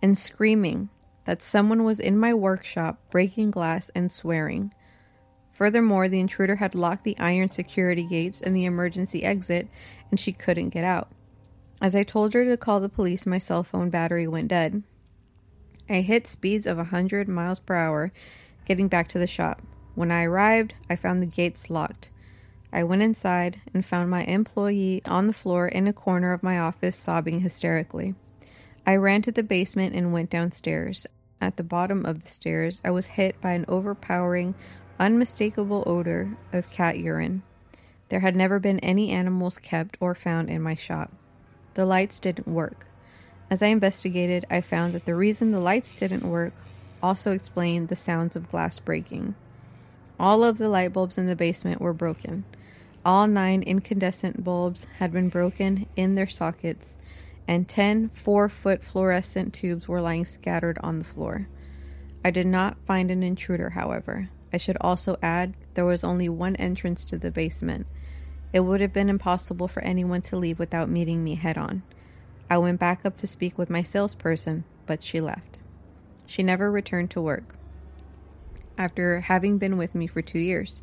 [0.00, 0.90] and screaming
[1.24, 4.72] that someone was in my workshop breaking glass and swearing.
[5.52, 9.68] Furthermore, the intruder had locked the iron security gates and the emergency exit,
[10.10, 11.08] and she couldn't get out.
[11.82, 14.82] As I told her to call the police, my cell phone battery went dead.
[15.90, 18.12] I hit speeds of a 100 miles per hour
[18.64, 19.60] getting back to the shop.
[19.96, 22.10] When I arrived, I found the gates locked.
[22.72, 26.60] I went inside and found my employee on the floor in a corner of my
[26.60, 28.14] office sobbing hysterically.
[28.86, 31.08] I ran to the basement and went downstairs.
[31.40, 34.54] At the bottom of the stairs, I was hit by an overpowering,
[35.00, 37.42] unmistakable odor of cat urine.
[38.10, 41.12] There had never been any animals kept or found in my shop.
[41.74, 42.86] The lights didn't work.
[43.50, 46.52] As I investigated, I found that the reason the lights didn't work
[47.02, 49.34] also explained the sounds of glass breaking.
[50.20, 52.44] All of the light bulbs in the basement were broken.
[53.04, 56.96] All nine incandescent bulbs had been broken in their sockets,
[57.48, 61.48] and ten four foot fluorescent tubes were lying scattered on the floor.
[62.24, 64.28] I did not find an intruder, however.
[64.52, 67.86] I should also add there was only one entrance to the basement.
[68.52, 71.82] It would have been impossible for anyone to leave without meeting me head on.
[72.52, 75.58] I went back up to speak with my salesperson, but she left.
[76.26, 77.54] She never returned to work.
[78.76, 80.82] After having been with me for two years,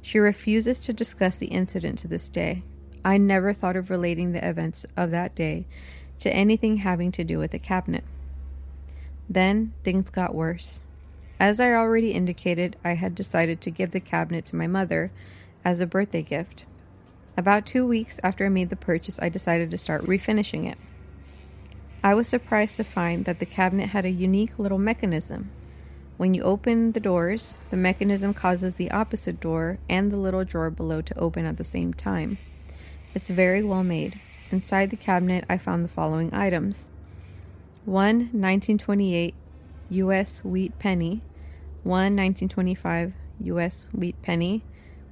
[0.00, 2.62] she refuses to discuss the incident to this day.
[3.04, 5.66] I never thought of relating the events of that day
[6.20, 8.04] to anything having to do with the cabinet.
[9.28, 10.80] Then things got worse.
[11.38, 15.10] As I already indicated, I had decided to give the cabinet to my mother
[15.66, 16.64] as a birthday gift.
[17.36, 20.78] About two weeks after I made the purchase, I decided to start refinishing it.
[22.04, 25.50] I was surprised to find that the cabinet had a unique little mechanism.
[26.18, 30.68] When you open the doors, the mechanism causes the opposite door and the little drawer
[30.68, 32.36] below to open at the same time.
[33.14, 34.20] It's very well made.
[34.50, 36.88] Inside the cabinet, I found the following items
[37.86, 39.34] one 1928
[39.88, 40.44] U.S.
[40.44, 41.22] wheat penny,
[41.84, 43.14] one 1925
[43.44, 43.88] U.S.
[43.94, 44.62] wheat penny,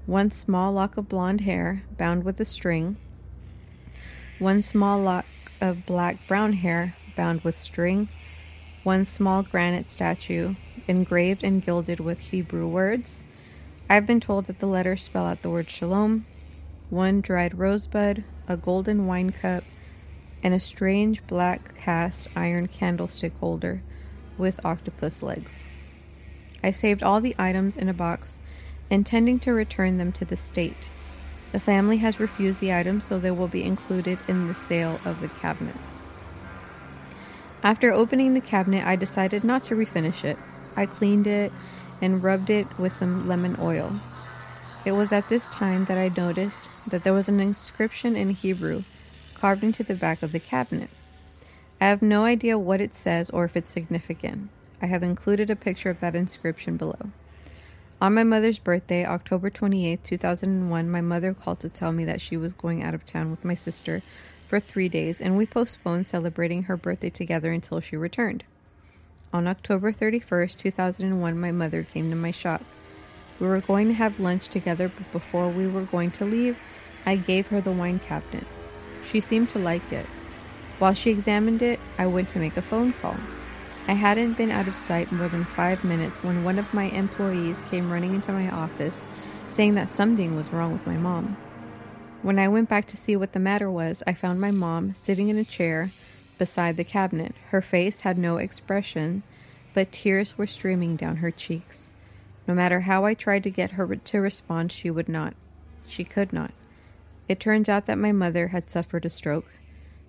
[0.05, 2.99] one small lock of blonde hair bound with a string,
[4.39, 5.25] one small lock
[5.63, 8.09] of black brown hair bound with string,
[8.83, 10.57] one small granite statue
[10.89, 13.23] engraved and gilded with Hebrew words.
[13.89, 16.27] I've been told that the letters spell out the word shalom,
[16.91, 19.63] one dried rosebud, a golden wine cup,
[20.43, 23.83] and a strange black cast iron candlestick holder
[24.37, 25.63] with octopus legs.
[26.65, 28.41] I saved all the items in a box,
[28.91, 30.89] intending to return them to the state.
[31.53, 35.21] The family has refused the items, so they will be included in the sale of
[35.21, 35.77] the cabinet.
[37.63, 40.39] After opening the cabinet, I decided not to refinish it.
[40.75, 41.53] I cleaned it
[42.01, 44.01] and rubbed it with some lemon oil.
[44.85, 48.83] It was at this time that I noticed that there was an inscription in Hebrew
[49.35, 50.91] carved into the back of the cabinet.
[51.81, 54.49] I have no idea what it says or if it's significant.
[54.81, 57.11] I have included a picture of that inscription below.
[58.03, 62.37] On my mother's birthday, October 28, 2001, my mother called to tell me that she
[62.37, 64.03] was going out of town with my sister
[64.49, 68.43] for three days, and we postponed celebrating her birthday together until she returned.
[69.33, 72.65] On October 31st, 2001, my mother came to my shop.
[73.39, 76.59] We were going to have lunch together, but before we were going to leave,
[77.07, 78.49] I gave her the wine cabinet.
[79.05, 80.07] She seemed to like it.
[80.81, 83.15] While she examined it, I went to make a phone call.
[83.89, 87.61] I hadn't been out of sight more than five minutes when one of my employees
[87.69, 89.09] came running into my office
[89.49, 91.37] saying that something was wrong with my mom.
[92.23, 95.29] When I went back to see what the matter was, I found my mom sitting
[95.29, 95.91] in a chair
[96.39, 97.35] beside the cabinet.
[97.49, 99.25] Her face had no expression,
[99.75, 101.91] but tears were streaming down her cheeks.
[102.47, 105.35] No matter how I tried to get her to respond, she would not.
[105.87, 106.53] She could not.
[107.29, 109.53] It turns out that my mother had suffered a stroke.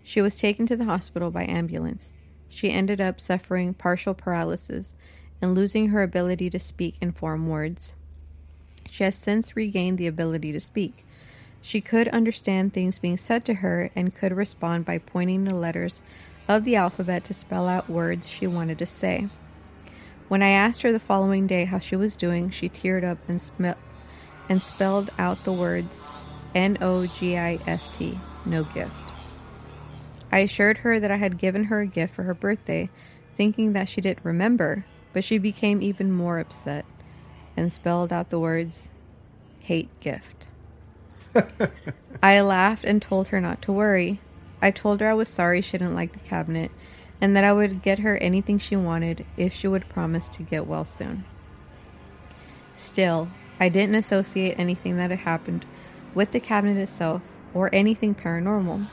[0.03, 2.13] She was taken to the hospital by ambulance.
[2.53, 4.95] She ended up suffering partial paralysis
[5.41, 7.95] and losing her ability to speak and form words.
[8.91, 11.03] She has since regained the ability to speak.
[11.61, 16.03] She could understand things being said to her and could respond by pointing the letters
[16.47, 19.29] of the alphabet to spell out words she wanted to say.
[20.27, 23.41] When I asked her the following day how she was doing, she teared up and,
[23.41, 23.79] spe-
[24.47, 26.19] and spelled out the words
[26.53, 29.02] N O G I F T, no gift.
[30.33, 32.89] I assured her that I had given her a gift for her birthday,
[33.37, 36.85] thinking that she didn't remember, but she became even more upset
[37.55, 38.89] and spelled out the words
[39.59, 40.47] hate gift.
[42.23, 44.21] I laughed and told her not to worry.
[44.59, 46.71] I told her I was sorry she didn't like the cabinet
[47.21, 50.65] and that I would get her anything she wanted if she would promise to get
[50.65, 51.25] well soon.
[52.75, 53.29] Still,
[53.59, 55.67] I didn't associate anything that had happened
[56.15, 57.21] with the cabinet itself,
[57.53, 58.87] or anything paranormal.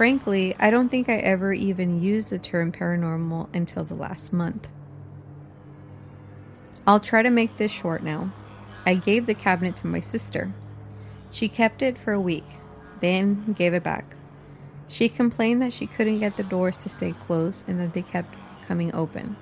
[0.00, 4.66] Frankly, I don't think I ever even used the term paranormal until the last month.
[6.86, 8.32] I'll try to make this short now.
[8.86, 10.54] I gave the cabinet to my sister.
[11.30, 12.46] She kept it for a week,
[13.02, 14.16] then gave it back.
[14.88, 18.34] She complained that she couldn't get the doors to stay closed and that they kept
[18.66, 19.36] coming open.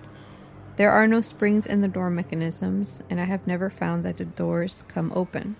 [0.74, 4.24] There are no springs in the door mechanisms, and I have never found that the
[4.24, 5.54] doors come open.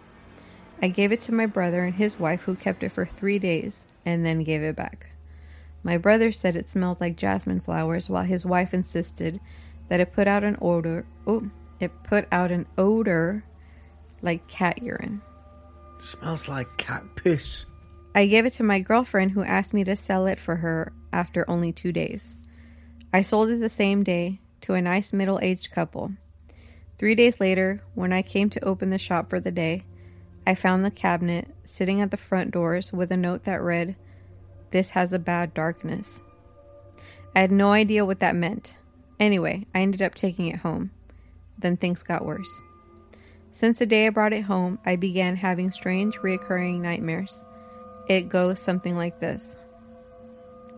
[0.83, 3.87] I gave it to my brother and his wife, who kept it for three days
[4.05, 5.11] and then gave it back.
[5.83, 9.41] My brother said it smelled like jasmine flowers, while his wife insisted
[9.89, 11.07] that it put out an odor.
[11.27, 13.45] Oh, it put out an odor
[14.23, 15.23] like cat urine.
[16.01, 17.67] Smells like cat piss.
[18.15, 21.49] I gave it to my girlfriend who asked me to sell it for her after
[21.49, 22.39] only two days.
[23.13, 26.13] I sold it the same day to a nice middle aged couple.
[26.99, 29.85] Three days later, when I came to open the shop for the day,
[30.49, 33.97] I found the cabinet sitting at the front doors with a note that read,
[34.71, 36.23] This has a bad darkness.
[37.37, 38.73] I had no idea what that meant.
[39.21, 40.91] Anyway, I ended up taking it home.
[41.59, 42.63] Then things got worse.
[43.53, 47.45] Since the day I brought it home, I began having strange, reoccurring nightmares.
[48.09, 49.55] It goes something like this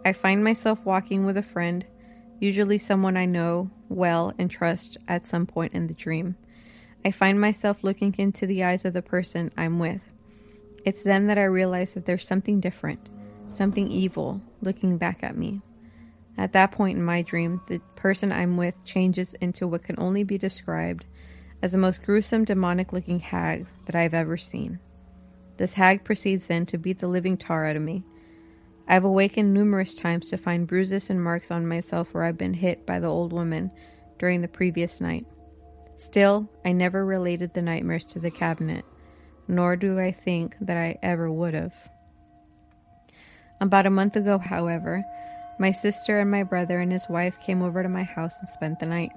[0.04, 1.86] I find myself walking with a friend,
[2.40, 6.34] usually someone I know well and trust at some point in the dream.
[7.04, 10.02] I find myself looking into the eyes of the person I'm with.
[10.84, 13.08] It's then that I realize that there's something different,
[13.48, 15.60] something evil, looking back at me.
[16.36, 20.24] At that point in my dream, the person I'm with changes into what can only
[20.24, 21.04] be described
[21.62, 24.78] as the most gruesome demonic looking hag that I've ever seen.
[25.56, 28.02] This hag proceeds then to beat the living tar out of me.
[28.88, 32.86] I've awakened numerous times to find bruises and marks on myself where I've been hit
[32.86, 33.70] by the old woman
[34.18, 35.26] during the previous night.
[36.00, 38.86] Still, I never related the nightmares to the cabinet,
[39.46, 41.74] nor do I think that I ever would have.
[43.60, 45.04] About a month ago, however,
[45.58, 48.80] my sister and my brother and his wife came over to my house and spent
[48.80, 49.12] the night.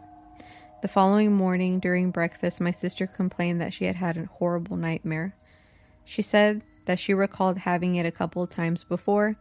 [0.81, 5.37] The following morning, during breakfast, my sister complained that she had had a horrible nightmare.
[6.03, 9.37] She said that she recalled having it a couple of times before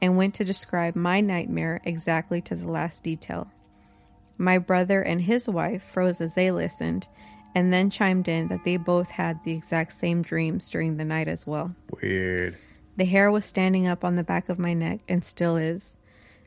[0.00, 3.50] and went to describe my nightmare exactly to the last detail.
[4.38, 7.06] My brother and his wife froze as they listened
[7.54, 11.28] and then chimed in that they both had the exact same dreams during the night
[11.28, 11.74] as well.
[12.02, 12.56] Weird.
[12.96, 15.96] The hair was standing up on the back of my neck and still is.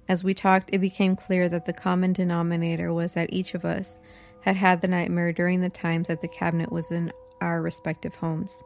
[0.09, 3.99] As we talked, it became clear that the common denominator was that each of us
[4.41, 7.11] had had the nightmare during the times that the cabinet was in
[7.41, 8.63] our respective homes.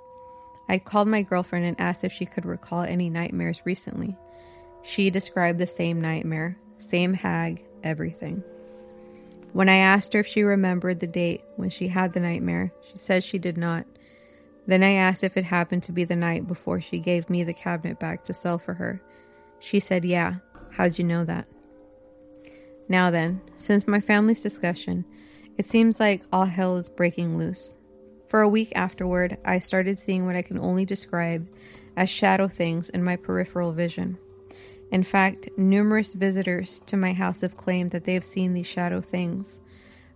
[0.70, 4.16] I called my girlfriend and asked if she could recall any nightmares recently.
[4.84, 8.44] She described the same nightmare, same hag, everything.
[9.54, 12.98] When I asked her if she remembered the date when she had the nightmare, she
[12.98, 13.86] said she did not.
[14.66, 17.54] Then I asked if it happened to be the night before she gave me the
[17.54, 19.02] cabinet back to sell for her.
[19.60, 20.36] She said, Yeah.
[20.72, 21.48] How'd you know that?
[22.88, 25.04] Now then, since my family's discussion,
[25.58, 27.78] it seems like all hell is breaking loose.
[28.30, 31.48] For a week afterward, I started seeing what I can only describe
[31.98, 34.18] as shadow things in my peripheral vision.
[34.92, 39.00] In fact, numerous visitors to my house have claimed that they have seen these shadow
[39.00, 39.62] things.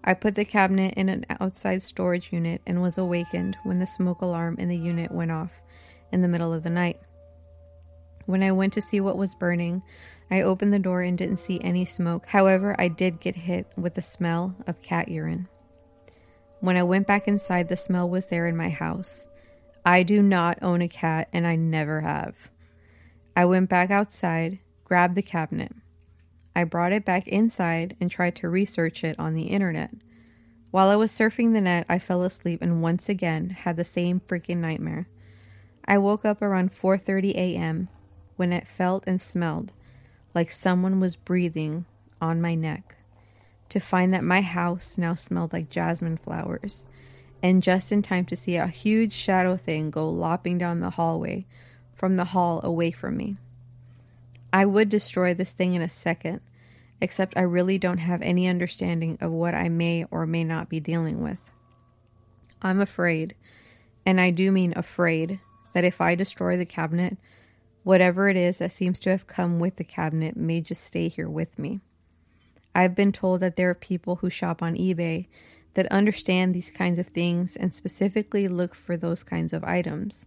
[0.03, 4.21] I put the cabinet in an outside storage unit and was awakened when the smoke
[4.21, 5.51] alarm in the unit went off
[6.11, 6.99] in the middle of the night.
[8.25, 9.81] When I went to see what was burning,
[10.29, 12.25] I opened the door and didn't see any smoke.
[12.25, 15.47] However, I did get hit with the smell of cat urine.
[16.59, 19.27] When I went back inside, the smell was there in my house.
[19.85, 22.35] I do not own a cat and I never have.
[23.35, 25.73] I went back outside, grabbed the cabinet.
[26.55, 29.91] I brought it back inside and tried to research it on the internet.
[30.71, 34.21] While I was surfing the net, I fell asleep and once again had the same
[34.21, 35.07] freaking nightmare.
[35.85, 37.89] I woke up around 4:30 a.m.
[38.37, 39.73] when it felt and smelled
[40.33, 41.85] like someone was breathing
[42.21, 42.95] on my neck
[43.69, 46.85] to find that my house now smelled like jasmine flowers
[47.41, 51.45] and just in time to see a huge shadow thing go lopping down the hallway
[51.93, 53.37] from the hall away from me.
[54.55, 56.39] I would destroy this thing in a second,
[57.01, 60.79] except I really don't have any understanding of what I may or may not be
[60.79, 61.39] dealing with.
[62.61, 63.35] I'm afraid,
[64.05, 65.41] and I do mean afraid,
[65.73, 67.17] that if I destroy the cabinet,
[67.83, 71.29] whatever it is that seems to have come with the cabinet may just stay here
[71.29, 71.81] with me.
[72.73, 75.27] I've been told that there are people who shop on eBay
[75.73, 80.23] that understand these kinds of things and specifically look for those kinds of items.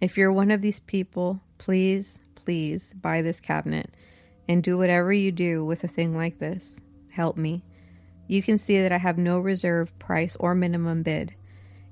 [0.00, 3.90] If you're one of these people, please, please buy this cabinet
[4.48, 6.80] and do whatever you do with a thing like this.
[7.10, 7.64] Help me.
[8.28, 11.34] You can see that I have no reserve price or minimum bid.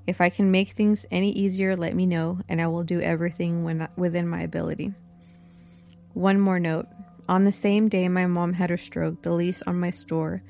[0.07, 3.65] If I can make things any easier, let me know, and I will do everything
[3.65, 4.95] when, within my ability.
[6.13, 6.87] One more note.
[7.29, 10.41] On the same day my mom had her stroke, the lease on my store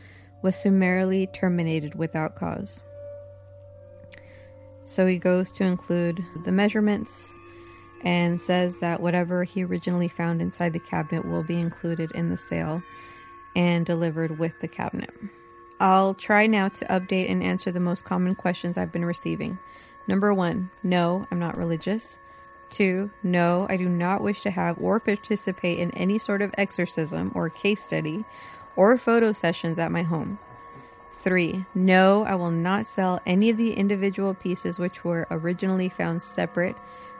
[0.43, 2.83] was summarily terminated without cause.
[4.85, 7.39] So he goes to include the measurements
[8.05, 12.37] and says that whatever he originally found inside the cabinet will be included in the
[12.37, 12.83] sale
[13.57, 15.11] and delivered with the cabinet.
[15.81, 19.59] I'll try now to update and answer the most common questions I've been receiving.
[20.07, 22.19] Number one, no, I'm not religious.
[22.71, 27.33] Two, no, I do not wish to have or participate in any sort of exorcism
[27.35, 28.25] or case study
[28.77, 30.39] or photo sessions at my home.
[31.13, 36.23] Three, no, I will not sell any of the individual pieces which were originally found
[36.23, 36.77] separate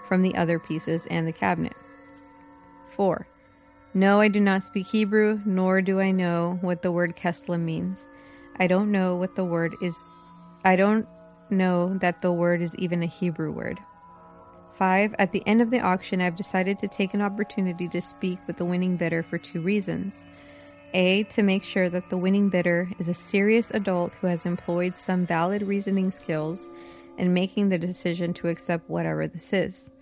[0.09, 1.77] from the other pieces and the cabinet.
[2.91, 3.27] Four,
[3.97, 8.09] no, I do not speak Hebrew, nor do I know what the word Kesla means.
[8.59, 9.95] I don't know what the word is.
[10.65, 11.07] I don't
[11.49, 13.79] know that the word is even a Hebrew word.
[14.79, 15.15] 5.
[15.21, 18.57] At the end of the auction, I've decided to take an opportunity to speak with
[18.57, 20.25] the winning bidder for two reasons.
[20.93, 21.23] A.
[21.25, 25.25] To make sure that the winning bidder is a serious adult who has employed some
[25.25, 26.69] valid reasoning skills
[27.17, 29.93] in making the decision to accept whatever this is.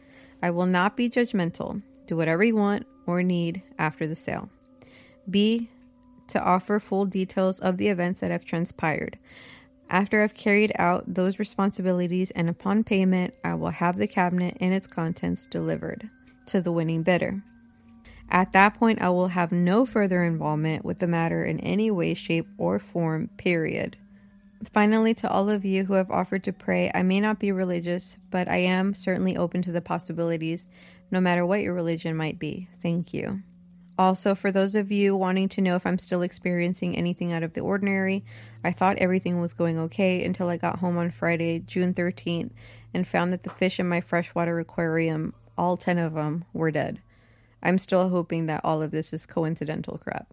[0.42, 1.82] I will not be judgmental.
[2.06, 4.48] Do whatever you want or need after the sale.
[5.30, 5.70] B.
[6.28, 9.18] To offer full details of the events that have transpired.
[9.90, 14.72] After I've carried out those responsibilities and upon payment, I will have the cabinet and
[14.72, 16.08] its contents delivered
[16.46, 17.42] to the winning bidder.
[18.30, 22.14] At that point, I will have no further involvement with the matter in any way,
[22.14, 23.98] shape, or form, period.
[24.70, 28.16] Finally, to all of you who have offered to pray, I may not be religious,
[28.30, 30.68] but I am certainly open to the possibilities,
[31.10, 32.68] no matter what your religion might be.
[32.82, 33.42] Thank you.
[33.98, 37.52] Also, for those of you wanting to know if I'm still experiencing anything out of
[37.52, 38.24] the ordinary,
[38.64, 42.50] I thought everything was going okay until I got home on Friday, June 13th,
[42.94, 47.00] and found that the fish in my freshwater aquarium, all 10 of them, were dead.
[47.62, 50.32] I'm still hoping that all of this is coincidental crap.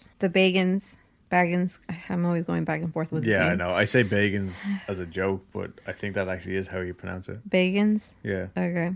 [0.21, 0.97] the Bagans,
[1.29, 3.71] Baggins, I'm always going back and forth with Yeah, I know.
[3.71, 4.57] I say Bagans
[4.87, 7.47] as a joke, but I think that actually is how you pronounce it.
[7.49, 8.13] Bagans?
[8.23, 8.47] Yeah.
[8.57, 8.93] Okay.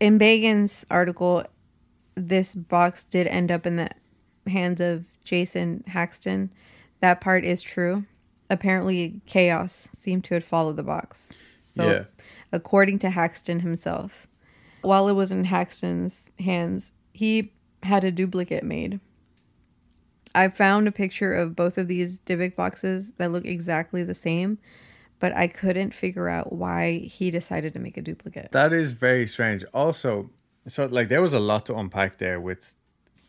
[0.00, 1.44] In Bagan's article,
[2.14, 3.90] this box did end up in the
[4.46, 6.50] hands of Jason Haxton.
[7.00, 8.04] That part is true.
[8.50, 11.32] Apparently, chaos seemed to have followed the box.
[11.58, 12.04] So, Yeah.
[12.52, 14.26] according to Haxton himself,
[14.82, 17.52] while it was in Haxton's hands, he
[17.82, 19.00] had a duplicate made.
[20.34, 24.58] I found a picture of both of these Dybbuk boxes that look exactly the same,
[25.18, 28.52] but I couldn't figure out why he decided to make a duplicate.
[28.52, 29.64] That is very strange.
[29.74, 30.30] Also,
[30.66, 32.74] so like there was a lot to unpack there with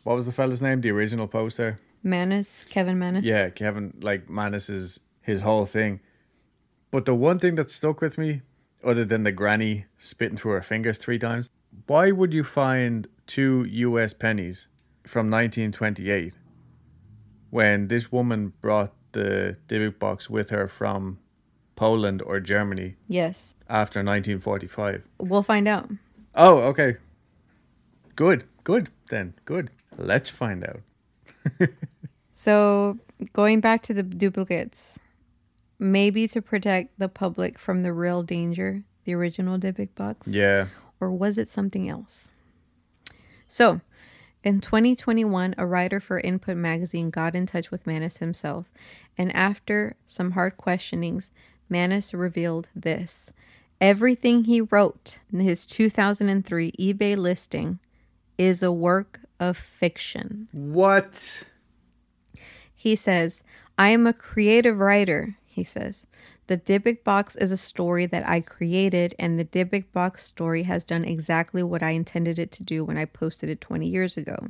[0.02, 0.80] what was the fella's name?
[0.80, 1.78] The original poster?
[2.02, 3.24] Mannis, Kevin Mannis.
[3.24, 6.00] Yeah, Kevin like Mannis's his whole thing.
[6.90, 8.42] But the one thing that stuck with me,
[8.84, 11.48] other than the granny spitting through her fingers three times,
[11.86, 14.68] why would you find two US pennies
[15.04, 16.34] from 1928
[17.54, 21.18] when this woman brought the Dybbuk box with her from
[21.76, 23.54] Poland or Germany Yes.
[23.68, 25.02] after 1945?
[25.18, 25.88] We'll find out.
[26.34, 26.96] Oh, okay.
[28.16, 29.34] Good, good then.
[29.44, 29.70] Good.
[29.96, 30.80] Let's find out.
[32.36, 32.98] So,
[33.32, 34.98] going back to the duplicates,
[35.78, 40.26] maybe to protect the public from the real danger, the original Dybbuk box?
[40.26, 40.66] Yeah.
[41.00, 42.28] or was it something else?
[43.48, 43.80] So,
[44.44, 48.70] in 2021, a writer for Input magazine got in touch with Mannis himself,
[49.16, 51.30] and after some hard questionings,
[51.68, 53.32] Mannis revealed this.
[53.80, 57.78] Everything he wrote in his 2003 eBay listing
[58.38, 60.48] is a work of fiction.
[60.52, 61.44] What?
[62.74, 63.42] He says,
[63.78, 66.06] I am a creative writer, he says.
[66.46, 70.84] The Dybbuk box is a story that I created, and the Dybbuk box story has
[70.84, 74.48] done exactly what I intended it to do when I posted it 20 years ago.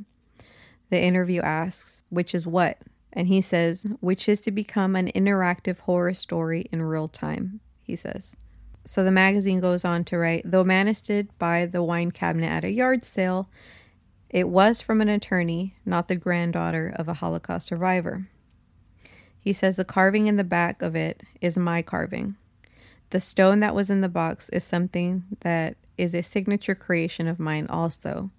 [0.89, 2.79] The interview asks, which is what?
[3.13, 7.95] And he says, which is to become an interactive horror story in real time, he
[7.95, 8.35] says.
[8.83, 11.01] So the magazine goes on to write, though Mannis
[11.39, 13.49] by the wine cabinet at a yard sale,
[14.29, 18.27] it was from an attorney, not the granddaughter of a Holocaust survivor.
[19.45, 22.35] He says the carving in the back of it is my carving.
[23.11, 27.39] The stone that was in the box is something that is a signature creation of
[27.39, 28.31] mine also.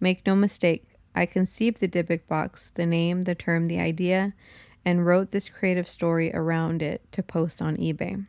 [0.00, 4.32] Make no mistake, I conceived the Dybbuk box, the name, the term, the idea,
[4.86, 8.24] and wrote this creative story around it to post on eBay.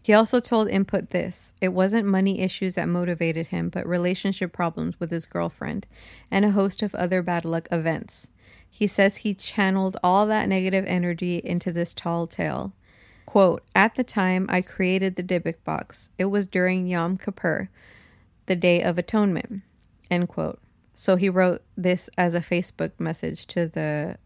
[0.00, 4.98] He also told Input this it wasn't money issues that motivated him, but relationship problems
[4.98, 5.86] with his girlfriend
[6.30, 8.28] and a host of other bad luck events.
[8.76, 12.72] He says he channeled all that negative energy into this tall tale.
[13.24, 17.70] Quote, At the time I created the Dybbuk box, it was during Yom Kippur,
[18.46, 19.62] the Day of Atonement.
[20.10, 20.58] End quote.
[20.96, 24.16] So he wrote this as a Facebook message to the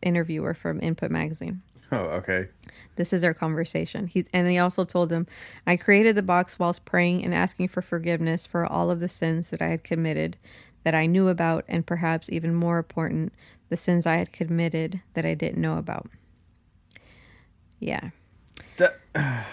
[0.00, 1.60] interviewer from Input Magazine.
[1.92, 2.48] Oh, okay.
[2.96, 4.06] This is our conversation.
[4.06, 5.26] He and he also told him,
[5.66, 9.50] I created the box whilst praying and asking for forgiveness for all of the sins
[9.50, 10.38] that I had committed
[10.84, 13.32] that I knew about, and perhaps even more important,
[13.68, 16.08] the sins I had committed that I didn't know about.
[17.78, 18.10] Yeah.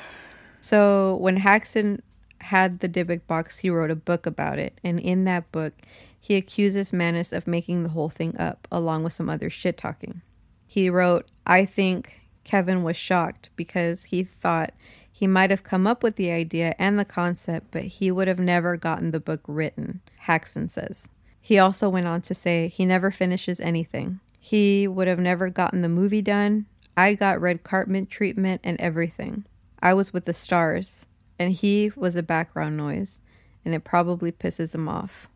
[0.60, 2.02] So when Haxton
[2.40, 5.74] had the Dybbuk box, he wrote a book about it, and in that book,
[6.20, 10.22] he accuses Mannis of making the whole thing up, along with some other shit talking.
[10.66, 14.74] He wrote, "I think Kevin was shocked because he thought
[15.10, 18.40] he might have come up with the idea and the concept, but he would have
[18.40, 21.08] never gotten the book written." Haxton says.
[21.48, 24.20] He also went on to say he never finishes anything.
[24.38, 26.66] He would have never gotten the movie done.
[26.98, 29.46] I got red carpet treatment and everything.
[29.82, 31.06] I was with the stars,
[31.40, 33.22] and he was a background noise,
[33.64, 35.30] and it probably pisses him off.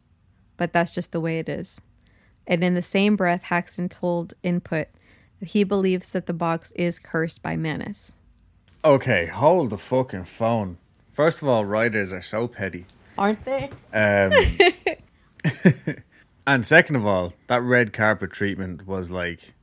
[0.58, 1.80] But that's just the way it is.
[2.46, 4.90] And in the same breath, Haxton told Input
[5.40, 8.12] that he believes that the box is cursed by Mannis.
[8.84, 10.78] okay, hold the fucking phone.
[11.14, 12.86] First of all, writers are so petty.
[13.18, 13.70] Aren't they?
[13.94, 14.34] Um,
[16.48, 19.54] and second of all, that red carpet treatment was like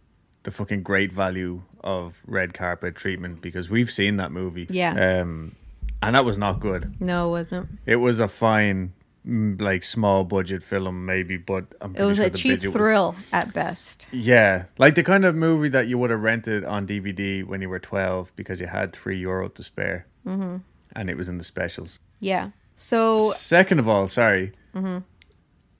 [0.44, 4.66] the fucking great value of red carpet treatment because we've seen that movie.
[4.70, 5.20] Yeah.
[5.20, 5.54] Um,
[6.02, 7.00] and that was not good.
[7.00, 7.68] No, it wasn't.
[7.86, 8.92] It was a fine,
[9.26, 12.68] mm, like small budget film, maybe, but I'm It was sure a the cheap budget
[12.68, 14.06] was- thrill at best.
[14.12, 17.68] Yeah, like the kind of movie that you would have rented on DVD when you
[17.68, 20.58] were 12 because you had three euro to spare, mm-hmm.
[20.94, 21.98] and it was in the specials.
[22.20, 22.50] Yeah.
[22.76, 24.98] So Second of all, sorry, Mm-hmm.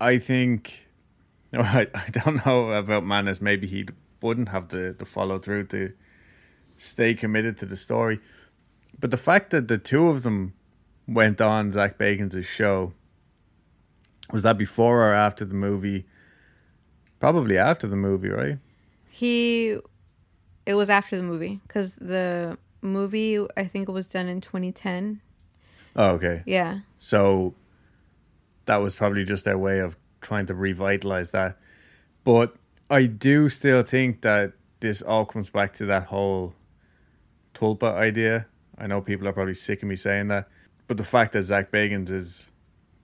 [0.01, 0.87] I think
[1.53, 3.41] no, I, I don't know about Mannis.
[3.41, 3.87] Maybe he
[4.21, 5.93] wouldn't have the the follow through to
[6.77, 8.21] stay committed to the story,
[8.99, 10.55] but the fact that the two of them
[11.07, 12.93] went on Zach Bagans' show
[14.31, 16.07] was that before or after the movie?
[17.19, 18.59] Probably after the movie, right?
[19.19, 19.77] he,
[20.65, 25.21] it was after the movie because the movie I think it was done in 2010.
[25.97, 26.45] Oh, okay.
[26.47, 26.81] Yeah.
[27.01, 27.55] So
[28.69, 31.59] that was probably just their way of trying to revitalize that.
[32.23, 32.55] But
[32.89, 36.55] I do still think that this all comes back to that whole
[37.55, 38.47] tulpa idea.
[38.79, 40.49] I know people are probably sick of me saying that,
[40.87, 42.53] but the fact that Zach Bagans has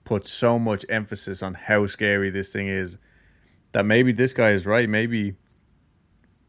[0.05, 2.97] put so much emphasis on how scary this thing is,
[3.71, 4.87] that maybe this guy is right.
[4.87, 5.35] Maybe,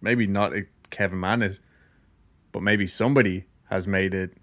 [0.00, 0.52] maybe not
[0.90, 1.58] Kevin Mannis,
[2.52, 4.36] but maybe somebody has made it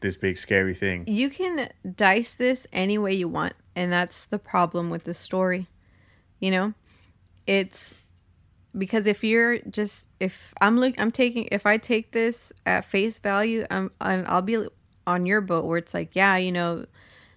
[0.00, 1.04] this big scary thing.
[1.06, 5.68] You can dice this any way you want, and that's the problem with the story.
[6.40, 6.74] You know,
[7.46, 7.94] it's
[8.76, 13.20] because if you're just if I'm look I'm taking if I take this at face
[13.20, 14.66] value, I'm and I'll be
[15.06, 16.86] on your boat where it's like, yeah, you know,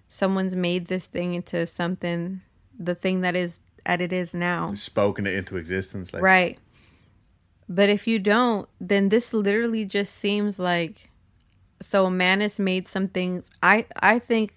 [0.10, 2.42] someone's made this thing into something,
[2.78, 4.74] the thing that is at it is now.
[4.74, 6.60] Spoken it into existence, like Right.
[7.70, 11.12] But if you don't, then this literally just seems like
[11.82, 14.54] so man Mannis made some things I I think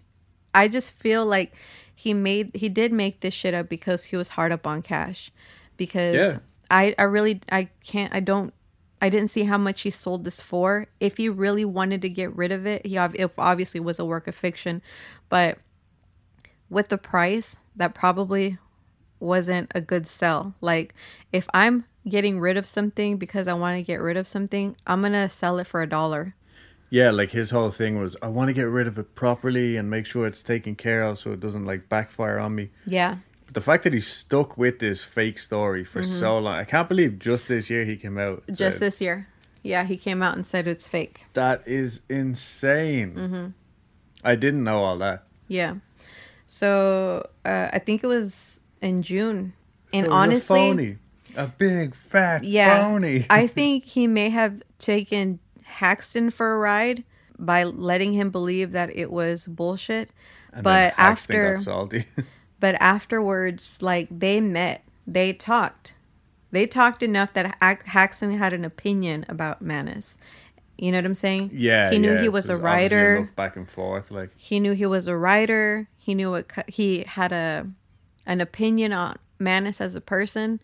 [0.55, 1.55] I just feel like
[1.95, 5.31] he made he did make this shit up because he was hard up on cash.
[5.77, 6.39] Because Yeah.
[6.71, 8.53] I I really I can't I don't
[9.03, 10.87] I didn't see how much he sold this for.
[10.99, 14.35] If he really wanted to get rid of it, he obviously was a work of
[14.35, 14.81] fiction,
[15.29, 15.59] but
[16.71, 18.57] with the price, that probably
[19.21, 20.55] wasn't a good sell.
[20.61, 20.95] Like
[21.33, 25.01] if I'm getting rid of something because I want to get rid of something, I'm
[25.01, 26.35] going to sell it for a dollar.
[26.91, 29.91] Yeah, like his whole thing was, I want to get rid of it properly and
[29.91, 32.71] make sure it's taken care of so it doesn't like backfire on me.
[32.87, 33.17] Yeah.
[33.47, 36.89] But the fact that he stuck with this fake story for so long, I can't
[36.89, 38.43] believe just this year he came out.
[38.43, 38.55] Mm-hmm.
[38.55, 39.29] Just said, this year.
[39.63, 41.25] Yeah, he came out and said it's fake.
[41.33, 43.15] That is insane.
[43.15, 43.47] Mm-hmm.
[44.23, 45.25] I didn't know all that.
[45.49, 45.77] Yeah.
[46.47, 49.55] So, uh, I think it was in June.
[49.93, 50.99] And was a honestly, phony.
[51.37, 53.27] a big fat yeah, phony.
[53.31, 55.39] I think he may have taken
[55.75, 57.05] Haxton for a ride
[57.39, 60.11] by letting him believe that it was bullshit.
[60.53, 61.59] And but after
[62.61, 65.95] but afterwards like they met they talked
[66.53, 70.17] They talked enough that Hax- Haxton had an opinion about Mannis.
[70.79, 71.51] You know what I'm saying?
[71.53, 73.33] Yeah, He knew yeah, he was a there's obviously writer.
[73.37, 75.89] back and forth, like He knew he was a writer.
[75.99, 77.67] He knew what he had a
[78.27, 80.61] an opinion on Mannis as a person.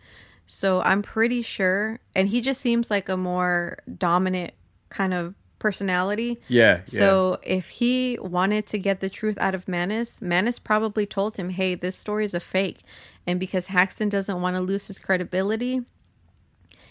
[0.46, 4.52] So I'm pretty sure, and he just seems like a more dominant
[4.90, 6.40] kind of personality.
[6.48, 11.36] yeah, So if he wanted to get the truth out of Mannis, Mannis probably told
[11.36, 12.78] him, "Hey, this story is a fake,"
[13.26, 15.82] and because Haxton doesn't want to lose his credibility,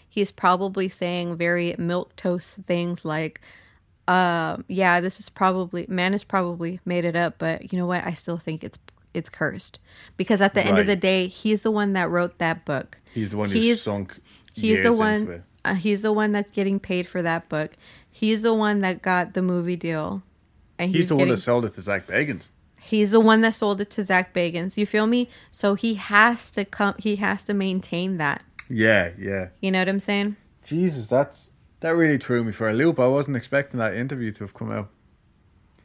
[0.08, 3.40] he's probably saying very milk toast things like,
[4.06, 8.04] uh, "Yeah, this is probably Mannis probably made it up, but you know what?
[8.06, 8.78] I still think it's
[9.12, 9.80] it's cursed
[10.16, 13.00] because at the end of the day, he's the one that wrote that book.
[13.12, 14.20] He's the one He's- sunk.
[14.52, 14.98] He's years the into
[15.32, 15.44] one.
[15.64, 17.72] Uh, he's the one that's getting paid for that book.
[18.10, 20.22] He's the one that got the movie deal,
[20.78, 22.48] and He's, the one that sold it to Zach Bagans.
[22.80, 24.76] He's the one that sold it to Zach Bagans.
[24.76, 25.28] You feel me?
[25.50, 26.94] So he has to come.
[26.98, 28.42] He has to maintain that.
[28.68, 29.48] Yeah, yeah.
[29.60, 30.36] You know what I'm saying?
[30.64, 31.50] Jesus, that's
[31.80, 32.98] that really threw me for a loop.
[32.98, 34.88] I wasn't expecting that interview to have come out.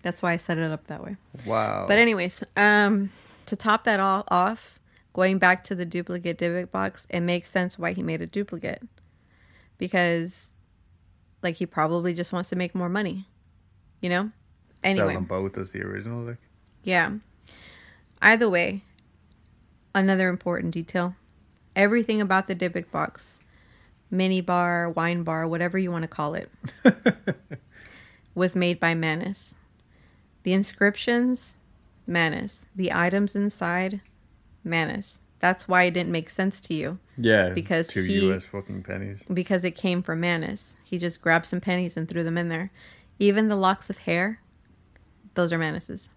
[0.01, 1.17] That's why I set it up that way.
[1.45, 1.85] Wow.
[1.87, 3.11] But anyways, um,
[3.47, 4.79] to top that all off,
[5.13, 8.83] going back to the duplicate Dybbuk box, it makes sense why he made a duplicate,
[9.77, 10.51] because,
[11.43, 13.27] like, he probably just wants to make more money.
[14.01, 14.31] You know.
[14.83, 15.07] Anyway.
[15.07, 16.23] sell them both as the original.
[16.23, 16.37] Like,
[16.83, 17.13] Yeah.
[18.21, 18.83] Either way,
[19.93, 21.15] another important detail.
[21.75, 23.39] Everything about the Dybbuk box,
[24.09, 26.49] mini bar, wine bar, whatever you want to call it,
[28.35, 29.55] was made by Mannis.
[30.43, 31.55] The inscriptions,
[32.07, 32.67] Mannis.
[32.75, 34.01] The items inside,
[34.63, 35.19] Mannis.
[35.45, 39.23] That's why it didn't make sense to you yeah, Because two he- US fucking pennies.
[39.31, 40.75] because it came from Mannis.
[40.83, 42.71] He just grabbed some pennies and threw them in there.
[43.19, 44.39] Even the locks of hair,
[45.35, 46.09] those are Mannis's.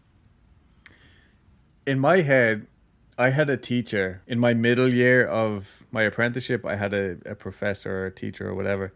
[1.86, 2.66] in my head,
[3.18, 6.64] I had a teacher in my middle year of my apprenticeship.
[6.64, 8.94] I had a, a professor or a teacher or whatever,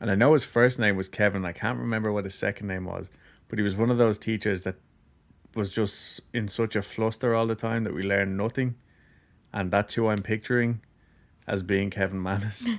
[0.00, 1.46] and I know his first name was Kevin.
[1.46, 3.08] I can't remember what his second name was,
[3.48, 4.74] but he was one of those teachers that
[5.54, 8.74] was just in such a fluster all the time that we learned nothing,
[9.52, 10.80] and that's who I'm picturing
[11.46, 12.66] as being Kevin Mannis.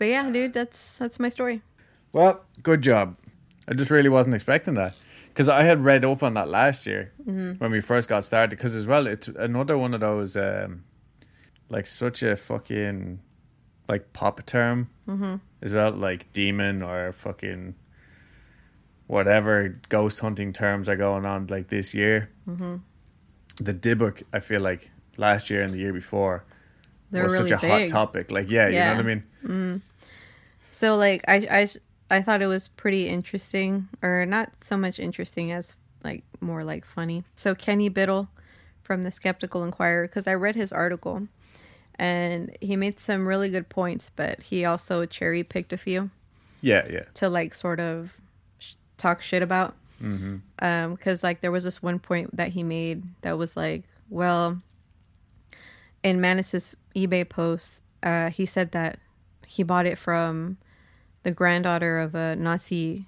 [0.00, 1.60] But yeah, dude, that's that's my story.
[2.14, 3.18] Well, good job.
[3.68, 4.94] I just really wasn't expecting that
[5.28, 7.12] because I had read up on that last year
[7.58, 8.56] when we first got started.
[8.56, 10.84] Because as well, it's another one of those um,
[11.68, 13.20] like such a fucking
[13.90, 14.88] like pop term
[15.60, 17.74] as well, like demon or fucking
[19.06, 22.30] whatever ghost hunting terms are going on like this year.
[22.48, 22.76] Mm-hmm.
[23.56, 24.90] The Dybbuk, I feel like
[25.20, 26.42] last year and the year before
[27.10, 27.70] They're was really such a big.
[27.70, 28.30] hot topic.
[28.30, 28.90] Like, yeah, Yeah.
[28.96, 29.82] you know what I mean.
[30.72, 31.68] So like I I
[32.18, 36.84] I thought it was pretty interesting, or not so much interesting as like more like
[36.84, 37.24] funny.
[37.34, 38.28] So Kenny Biddle
[38.82, 41.28] from the Skeptical Inquirer, because I read his article,
[41.96, 46.10] and he made some really good points, but he also cherry picked a few.
[46.62, 47.04] Yeah, yeah.
[47.14, 48.12] to like sort of
[48.58, 49.74] sh- talk shit about.
[50.02, 50.36] Mm-hmm.
[50.60, 54.60] Um, because like there was this one point that he made that was like, well,
[56.02, 58.98] in Mannis's eBay post, uh, he said that
[59.46, 60.56] he bought it from
[61.22, 63.06] the granddaughter of a Nazi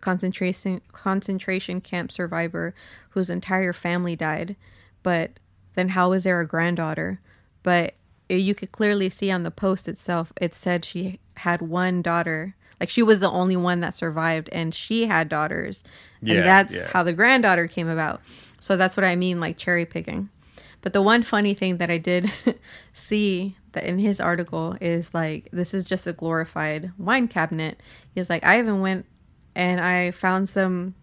[0.00, 2.74] concentration concentration camp survivor
[3.10, 4.54] whose entire family died.
[5.02, 5.32] But
[5.74, 7.20] then how is there a granddaughter?
[7.62, 7.94] But
[8.28, 12.54] you could clearly see on the post itself, it said she had one daughter.
[12.78, 15.82] Like she was the only one that survived, and she had daughters,
[16.22, 16.88] Yeah, and that's yeah.
[16.88, 18.22] how the granddaughter came about.
[18.58, 20.30] So that's what I mean, like cherry picking.
[20.82, 22.30] But the one funny thing that I did
[22.92, 27.80] see that in his article is like this is just a glorified wine cabinet.
[28.14, 29.06] He's like, I even went
[29.54, 30.94] and I found some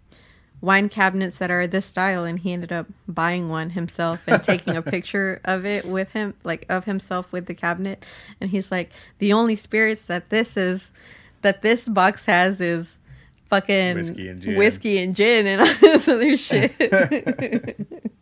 [0.59, 4.75] wine cabinets that are this style and he ended up buying one himself and taking
[4.75, 8.03] a picture of it with him like of himself with the cabinet
[8.41, 10.91] and he's like the only spirits that this is
[11.43, 12.97] that this box has is
[13.49, 14.57] fucking Whiskey and gin.
[14.57, 16.75] whiskey and gin and all this other shit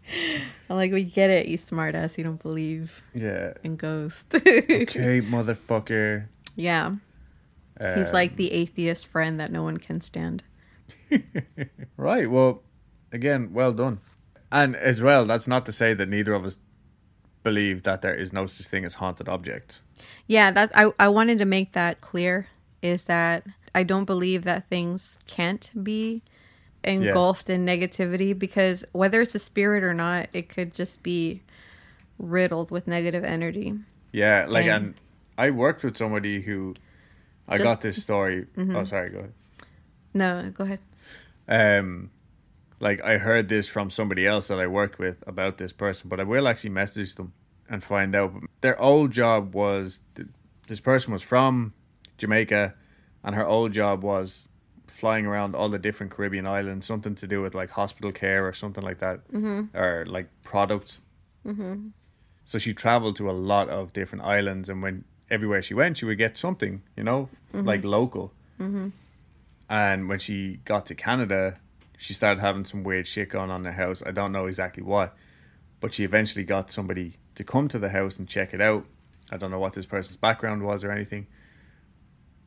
[0.70, 3.53] I'm like we get it you smartass you don't believe Yeah.
[3.64, 6.28] in ghosts Okay, motherfucker.
[6.56, 6.95] yeah
[7.95, 10.43] he's Um, like the atheist friend that no one can stand
[11.97, 12.30] Right.
[12.30, 12.64] Well,
[13.12, 13.99] again, well done.
[14.51, 16.60] And as well, that's not to say that neither of us
[17.43, 19.82] believe that there is no such thing as haunted objects.
[20.28, 22.47] Yeah, that I I wanted to make that clear
[22.82, 26.24] is that I don't believe that things can't be
[26.86, 31.41] engulfed in negativity because whether it's a spirit or not, it could just be
[32.17, 33.73] riddled with negative energy.
[34.11, 34.77] Yeah, like, Yeah.
[34.77, 34.93] and
[35.38, 36.75] I worked with somebody who
[37.47, 38.45] I Just- got this story.
[38.57, 39.33] Oh, sorry, go ahead.
[40.13, 40.79] No, go ahead.
[41.47, 42.09] Um,
[42.79, 46.19] like I heard this from somebody else that I worked with about this person, but
[46.19, 47.33] I will actually message them
[47.69, 48.33] and find out.
[48.61, 50.01] Their old job was
[50.67, 51.73] this person was from
[52.17, 52.73] Jamaica,
[53.23, 54.47] and her old job was
[54.95, 58.53] flying around all the different Caribbean islands, something to do with like hospital care or
[58.53, 59.75] something like that, mm-hmm.
[59.77, 60.99] or like products.
[61.45, 61.89] Mm-hmm.
[62.45, 66.05] So she traveled to a lot of different islands, and when everywhere she went, she
[66.05, 68.31] would get something, you know, f- like local.
[69.67, 71.59] And when she got to Canada,
[71.97, 74.03] she started having some weird shit going on in her house.
[74.05, 75.15] I don't know exactly what,
[75.79, 78.85] but she eventually got somebody to come to the house and check it out.
[79.31, 81.27] I don't know what this person's background was or anything.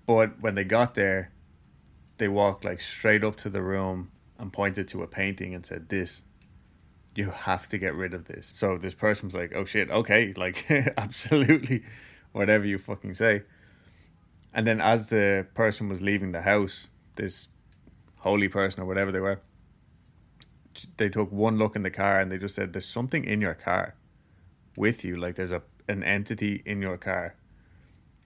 [0.06, 1.32] But when they got there,
[2.18, 5.88] they walked like straight up to the room and pointed to a painting and said,
[5.88, 6.22] This,
[7.14, 8.52] you have to get rid of this.
[8.54, 10.66] So this person was like, Oh shit, okay, like
[10.96, 11.82] absolutely,
[12.32, 13.42] whatever you fucking say.
[14.52, 17.48] And then as the person was leaving the house, this
[18.18, 19.40] holy person or whatever they were,
[20.96, 23.54] they took one look in the car and they just said, There's something in your
[23.54, 23.94] car
[24.76, 25.16] with you.
[25.16, 27.34] Like there's a an entity in your car.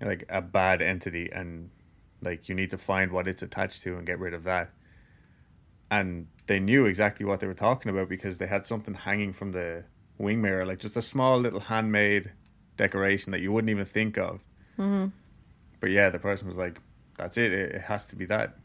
[0.00, 1.70] Like a bad entity and
[2.22, 4.70] like you need to find what it's attached to and get rid of that.
[5.90, 9.52] And they knew exactly what they were talking about because they had something hanging from
[9.52, 9.84] the
[10.18, 12.32] wing mirror, like just a small little handmade
[12.76, 14.40] decoration that you wouldn't even think of.
[14.78, 15.08] Mm-hmm.
[15.80, 16.80] But yeah, the person was like,
[17.18, 17.52] "That's it.
[17.52, 18.56] It, has to be that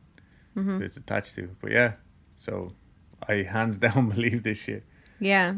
[0.56, 1.94] that it's attached to." But yeah,
[2.38, 2.72] so
[3.28, 4.84] I hands down believe this shit.
[5.20, 5.56] Yeah.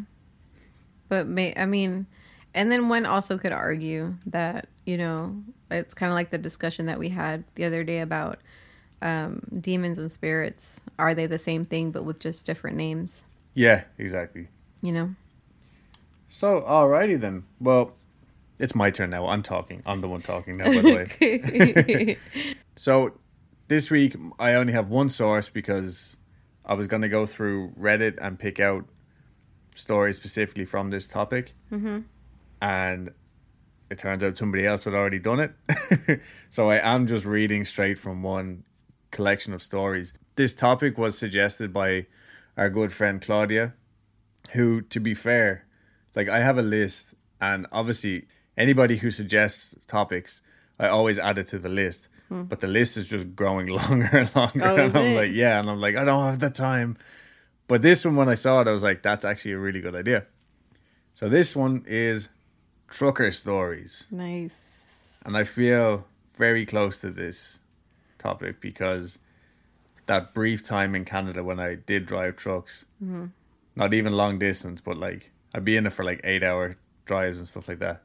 [1.09, 2.07] But may I mean,
[2.53, 5.35] and then one also could argue that, you know,
[5.69, 8.39] it's kind of like the discussion that we had the other day about
[9.01, 10.81] um, demons and spirits.
[10.97, 13.23] Are they the same thing but with just different names?
[13.53, 14.47] Yeah, exactly.
[14.81, 15.15] You know?
[16.29, 17.43] So alrighty then.
[17.59, 17.93] Well,
[18.57, 19.27] it's my turn now.
[19.27, 19.81] I'm talking.
[19.85, 20.65] I'm the one talking now.
[20.65, 22.17] By the way.
[22.79, 23.11] So
[23.67, 26.15] this week I only have one source because
[26.65, 28.85] I was going to go through Reddit and pick out
[29.75, 31.99] stories specifically from this topic, mm-hmm.
[32.61, 33.11] And
[33.89, 36.21] it turns out somebody else had already done it.
[36.49, 38.63] so I am just reading straight from one
[39.11, 40.13] collection of stories.
[40.35, 42.05] This topic was suggested by
[42.55, 43.73] our good friend Claudia,
[44.51, 45.65] who, to be fair,
[46.15, 50.41] like I have a list, and obviously anybody who suggests topics,
[50.79, 52.07] I always add it to the list.
[52.29, 52.43] Hmm.
[52.43, 55.15] But the list is just growing longer and longer, Oh, and I'm it?
[55.15, 56.97] like, yeah, and I'm like, I don't have the time.
[57.67, 59.95] But this one, when I saw it, I was like, that's actually a really good
[59.95, 60.25] idea.
[61.15, 62.29] So this one is
[62.89, 64.95] trucker stories, nice.
[65.25, 67.59] and I feel very close to this
[68.17, 69.19] topic because
[70.05, 73.25] that brief time in Canada when I did drive trucks, mm-hmm.
[73.75, 77.39] not even long distance, but like I'd be in it for like eight hour drives
[77.39, 78.03] and stuff like that.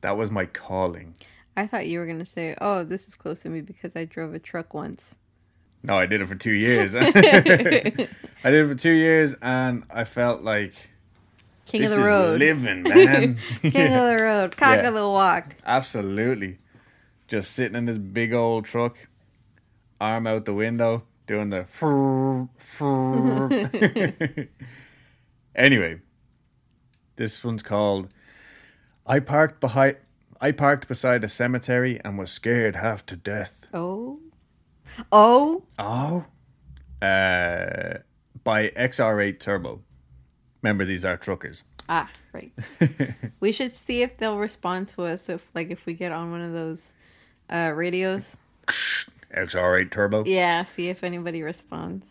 [0.00, 1.14] That was my calling.
[1.56, 4.04] I thought you were going to say, oh, this is close to me because I
[4.04, 5.16] drove a truck once.
[5.82, 6.94] No, I did it for two years.
[6.96, 8.08] I did
[8.44, 10.74] it for two years, and I felt like
[11.66, 12.38] King this of the road.
[12.38, 13.38] living, man.
[13.62, 14.56] King Yeah, of the road.
[14.56, 14.88] Cock Yeah.
[14.88, 15.56] of the walk.
[15.66, 16.58] absolutely.
[17.28, 19.08] Just sitting in this big old truck,
[20.00, 21.62] arm out the window, doing the.
[21.64, 24.48] frrr, frrr.
[25.54, 26.00] anyway,
[27.16, 28.08] this one's called.
[29.06, 29.96] I parked behind.
[30.40, 33.58] I parked beside a cemetery and was scared half to death.
[33.74, 34.20] Oh.
[35.10, 35.64] Oh.
[35.78, 36.24] Oh.
[37.02, 37.98] Uh,
[38.44, 39.80] by XR8 Turbo.
[40.66, 41.62] Remember, these are truckers.
[41.88, 42.50] Ah, right.
[43.40, 46.40] we should see if they'll respond to us if like if we get on one
[46.40, 46.92] of those
[47.48, 48.36] uh radios.
[49.32, 50.24] XR8 Turbo.
[50.24, 52.04] Yeah, see if anybody responds.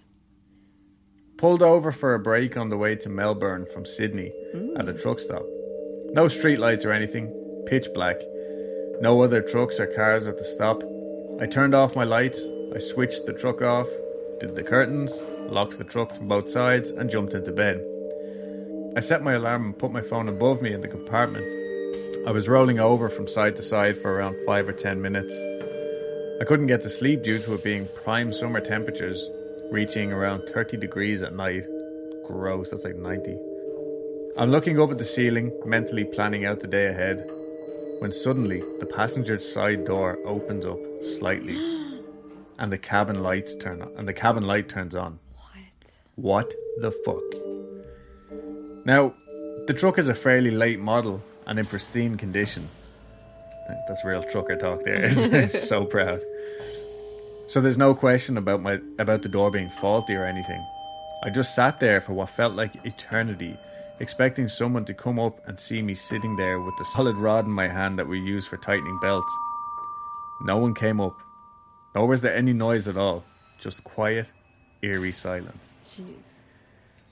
[1.36, 4.32] Pulled over for a break on the way to Melbourne from Sydney
[4.78, 5.43] at a truck stop.
[6.12, 7.28] No streetlights or anything,
[7.68, 8.22] pitch black.
[9.01, 10.82] No other trucks or cars at the stop.
[11.41, 12.41] I turned off my lights,
[12.74, 13.89] I switched the truck off,
[14.39, 17.86] did the curtains, locked the truck from both sides, and jumped into bed.
[18.98, 21.46] I set my alarm and put my phone above me in the compartment.
[22.26, 25.36] I was rolling over from side to side for around five or ten minutes.
[26.41, 29.30] I couldn't get to sleep due to it being prime summer temperatures,
[29.70, 31.66] reaching around 30 degrees at night.
[32.26, 33.38] Gross, that's like 90.
[34.38, 37.30] I'm looking up at the ceiling, mentally planning out the day ahead,
[38.00, 41.58] when suddenly the passenger side door opens up slightly
[42.60, 45.20] and the cabin lights turn on and the cabin light turns on.
[46.16, 47.55] What the fuck?
[48.86, 49.13] Now,
[49.67, 52.69] the truck is a fairly late model and in pristine condition.
[53.88, 55.09] That's real trucker talk there.
[55.49, 56.21] So proud.
[57.47, 60.63] So there's no question about my about the door being faulty or anything.
[61.23, 63.57] I just sat there for what felt like eternity,
[63.99, 67.51] expecting someone to come up and see me sitting there with the solid rod in
[67.51, 69.31] my hand that we use for tightening belts.
[70.41, 71.19] No one came up,
[71.95, 73.23] nor was there any noise at all,
[73.59, 74.27] just quiet,
[74.81, 75.57] eerie silence.
[75.86, 76.05] Jeez.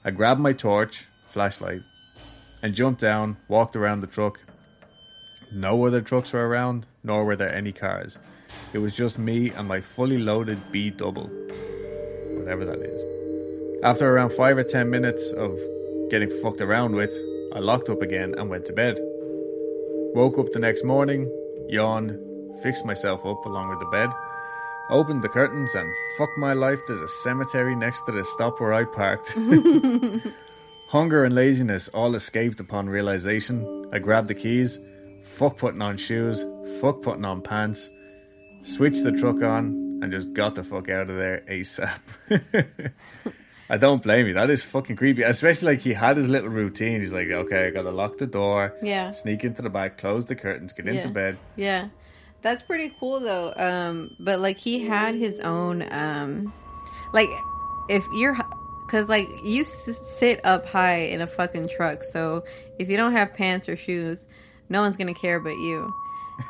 [0.04, 1.82] I grabbed my torch, flashlight,
[2.62, 4.40] and jumped down, walked around the truck.
[5.52, 8.18] No other trucks were around, nor were there any cars.
[8.72, 11.30] It was just me and my fully loaded B double,
[12.38, 13.04] whatever that is.
[13.84, 15.60] After around five or ten minutes of
[16.10, 17.14] getting fucked around with,
[17.54, 18.98] I locked up again and went to bed.
[20.16, 21.30] Woke up the next morning,
[21.70, 22.18] yawned,
[22.62, 24.10] fixed myself up along with the bed,
[24.90, 28.74] opened the curtains, and fuck my life, there's a cemetery next to the stop where
[28.74, 29.36] I parked.
[30.94, 33.90] Hunger and laziness all escaped upon realization.
[33.92, 34.78] I grabbed the keys,
[35.26, 36.46] fuck putting on shoes,
[36.80, 37.90] fuck putting on pants,
[38.62, 41.98] switched the truck on, and just got the fuck out of there ASAP.
[43.72, 44.36] I don't blame you.
[44.36, 45.24] That is fucking creepy.
[45.24, 47.00] Especially like he had his little routine.
[47.00, 49.14] He's like, okay, I gotta lock the door, Yeah.
[49.14, 51.40] sneak into the back, close the curtains, get into bed.
[51.56, 51.88] Yeah.
[52.44, 53.52] That's pretty cool though.
[53.58, 56.54] Um but like he had his own um
[57.14, 57.30] like
[57.90, 58.38] if you're
[58.94, 62.04] cuz like you s- sit up high in a fucking truck.
[62.04, 62.44] So
[62.78, 64.28] if you don't have pants or shoes,
[64.70, 65.92] no one's going to care but you.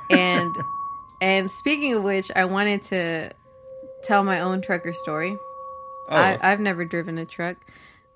[0.09, 0.53] And
[1.21, 3.31] and speaking of which, I wanted to
[4.03, 5.37] tell my own trucker story.
[6.09, 7.55] Oh, I, I've never driven a truck,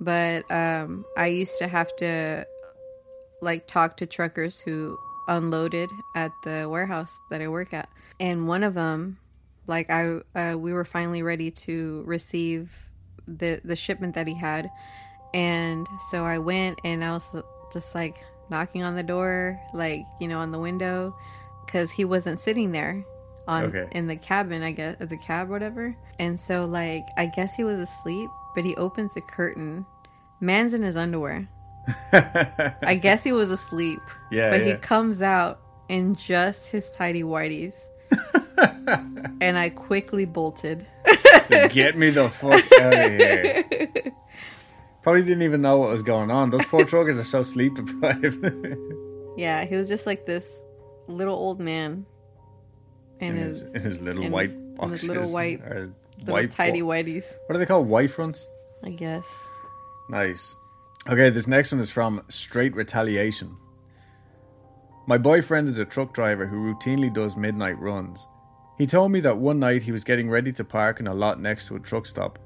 [0.01, 2.45] but um, I used to have to
[3.41, 4.97] like talk to truckers who
[5.30, 7.88] unloaded at the warehouse that I work at,
[8.19, 9.19] and one of them,
[9.67, 12.69] like I, uh, we were finally ready to receive
[13.28, 14.69] the the shipment that he had,
[15.34, 17.23] and so I went and I was
[17.73, 18.17] just like
[18.49, 21.15] knocking on the door, like you know, on the window,
[21.65, 23.03] because he wasn't sitting there
[23.47, 23.88] on Okay.
[23.91, 25.95] in the cabin, I guess, the cab, whatever.
[26.19, 29.86] And so, like, I guess he was asleep, but he opens the curtain.
[30.41, 31.47] Man's in his underwear.
[32.11, 33.99] I guess he was asleep.
[34.32, 37.75] Yeah, But he comes out in just his tidy whities.
[39.41, 40.85] and I quickly bolted.
[41.47, 43.63] So get me the fuck out of here.
[45.03, 46.49] Probably didn't even know what was going on.
[46.49, 48.45] Those poor truckers are so sleep deprived.
[49.37, 50.61] yeah, he was just like this
[51.07, 52.05] little old man.
[53.19, 55.01] In, in, his, his, in his little in white his- in boxes.
[55.01, 55.93] his little white, little
[56.25, 57.87] white tidy bo- whities, What are they called?
[57.87, 58.45] White fronts?
[58.83, 59.25] I guess.
[60.09, 60.55] Nice.
[61.09, 63.55] Okay, this next one is from Straight Retaliation.
[65.07, 68.25] My boyfriend is a truck driver who routinely does midnight runs.
[68.78, 71.41] He told me that one night he was getting ready to park in a lot
[71.41, 72.38] next to a truck stop.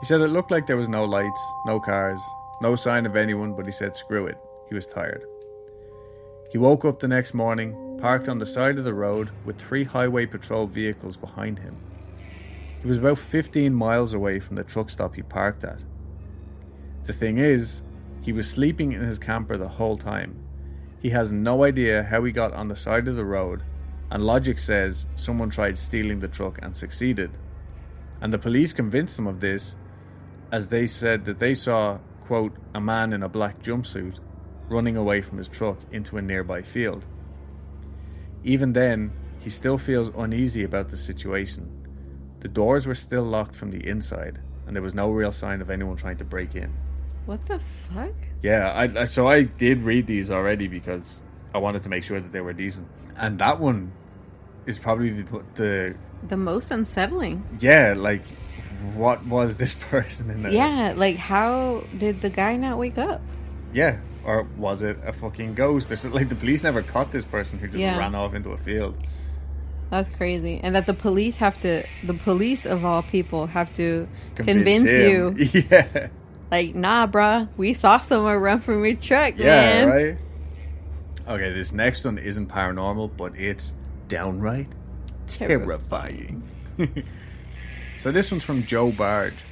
[0.00, 2.20] He said it looked like there was no lights, no cars,
[2.62, 4.38] no sign of anyone, but he said screw it.
[4.70, 5.22] He was tired.
[6.50, 9.84] He woke up the next morning, parked on the side of the road with three
[9.84, 11.76] highway patrol vehicles behind him.
[12.80, 15.80] He was about 15 miles away from the truck stop he parked at.
[17.04, 17.82] The thing is,
[18.22, 20.36] he was sleeping in his camper the whole time.
[21.00, 23.62] He has no idea how he got on the side of the road,
[24.10, 27.30] and logic says someone tried stealing the truck and succeeded.
[28.20, 29.76] And the police convinced them of this,
[30.52, 34.18] as they said that they saw, quote, a man in a black jumpsuit
[34.68, 37.06] running away from his truck into a nearby field.
[38.44, 41.70] Even then, he still feels uneasy about the situation.
[42.40, 45.70] The doors were still locked from the inside, and there was no real sign of
[45.70, 46.72] anyone trying to break in.
[47.26, 48.14] What the fuck?
[48.42, 51.24] Yeah, I, I so I did read these already because
[51.54, 52.86] I wanted to make sure that they were decent.
[53.16, 53.92] And that one
[54.66, 55.94] is probably the, the
[56.28, 57.44] The most unsettling.
[57.60, 58.22] yeah, like
[58.94, 60.52] what was this person in there?
[60.52, 63.20] Yeah, like how did the guy not wake up?
[63.72, 65.90] yeah, or was it a fucking ghost?
[65.90, 67.96] Or like the police never caught this person who just Yeah.
[67.98, 68.94] ran off into a field.
[69.90, 70.60] That's crazy.
[70.62, 75.34] And that the police have to, the police of all people have to convince, you,
[75.70, 76.08] yeah,
[76.50, 79.44] like, nah, bruh, we saw someone run from your truck, yeah,
[79.84, 79.88] man.
[79.88, 80.18] right.
[81.26, 83.72] Okay, this next one isn't paranormal, but it's
[84.08, 84.68] downright
[85.26, 86.42] terrifying.
[87.96, 89.44] so this one's from Joe Barge.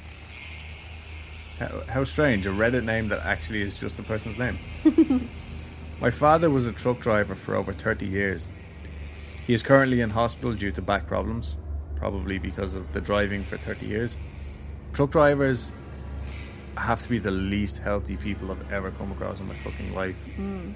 [1.57, 4.59] How, how strange, a Reddit name that actually is just the person's name.
[5.99, 8.47] My father was a truck driver for over 30 years.
[9.47, 11.55] He is currently in hospital due to back problems,
[11.95, 14.15] probably because of the driving for 30 years.
[14.93, 15.71] Truck drivers
[16.77, 20.15] have to be the least healthy people I've ever come across in my fucking life.
[20.35, 20.71] Hmm.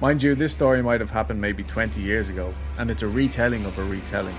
[0.00, 3.66] Mind you, this story might have happened maybe 20 years ago, and it's a retelling
[3.66, 4.34] of a retelling.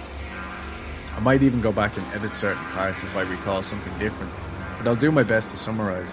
[1.15, 4.31] I might even go back and edit certain parts if I recall something different,
[4.79, 6.09] but I'll do my best to summarize.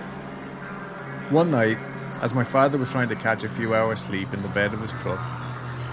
[1.31, 1.79] One night,
[2.21, 4.83] as my father was trying to catch a few hours sleep in the bed of
[4.83, 5.19] his truck,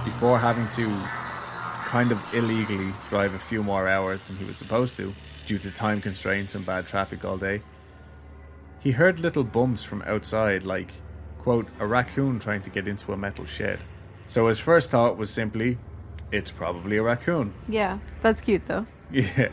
[0.04, 0.88] before having to
[1.88, 5.14] kind of illegally drive a few more hours than he was supposed to,
[5.48, 7.62] due to time constraints and bad traffic all day,
[8.82, 10.92] he heard little bumps from outside, like,
[11.46, 13.80] quote, a raccoon trying to get into a metal shed.
[14.28, 15.78] So his first thought was simply,
[16.32, 17.54] it's probably a raccoon.
[17.70, 18.86] Yeah, that's cute though.
[19.12, 19.50] Yeah.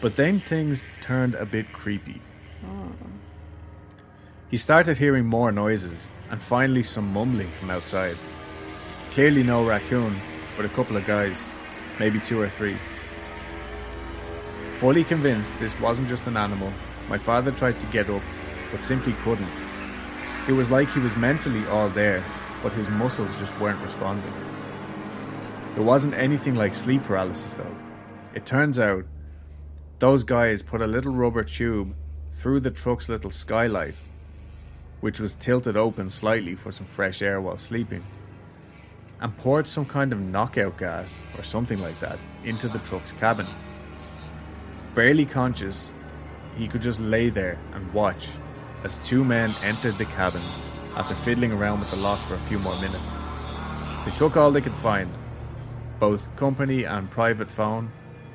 [0.00, 2.20] But then things turned a bit creepy.
[2.64, 2.92] Oh.
[4.50, 8.18] He started hearing more noises and finally some mumbling from outside.
[9.12, 10.20] Clearly no raccoon,
[10.56, 11.40] but a couple of guys,
[12.00, 12.76] maybe two or three.
[14.78, 16.72] Fully convinced this wasn't just an animal,
[17.08, 18.22] my father tried to get up,
[18.72, 19.75] but simply couldn't.
[20.48, 22.22] It was like he was mentally all there,
[22.62, 24.32] but his muscles just weren't responding.
[25.76, 27.76] It wasn't anything like sleep paralysis though.
[28.32, 29.04] It turns out
[29.98, 31.96] those guys put a little rubber tube
[32.30, 33.96] through the truck's little skylight,
[35.00, 38.04] which was tilted open slightly for some fresh air while sleeping,
[39.20, 43.46] and poured some kind of knockout gas or something like that into the truck's cabin.
[44.94, 45.90] Barely conscious,
[46.56, 48.28] he could just lay there and watch
[48.84, 50.42] as two men entered the cabin
[50.96, 53.12] after fiddling around with the lock for a few more minutes.
[54.04, 55.12] They took all they could find
[55.98, 57.90] both company and private phone,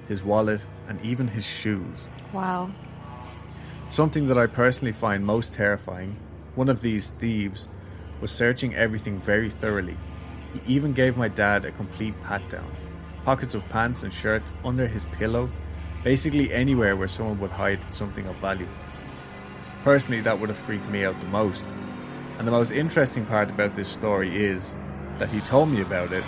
[0.08, 2.08] his wallet, and even his shoes.
[2.34, 2.72] Wow.
[3.90, 6.18] Something that I personally find most terrifying
[6.56, 7.70] one of these thieves
[8.20, 9.98] was searching everything very thoroughly.
[10.54, 12.70] He even gave my dad a complete pat down.
[13.24, 15.50] Pockets of pants and shirt under his pillow,
[16.04, 18.68] basically anywhere where someone would hide something of value.
[19.84, 21.66] Personally, that would have freaked me out the most.
[22.38, 24.76] And the most interesting part about this story is
[25.20, 26.24] that he told me about it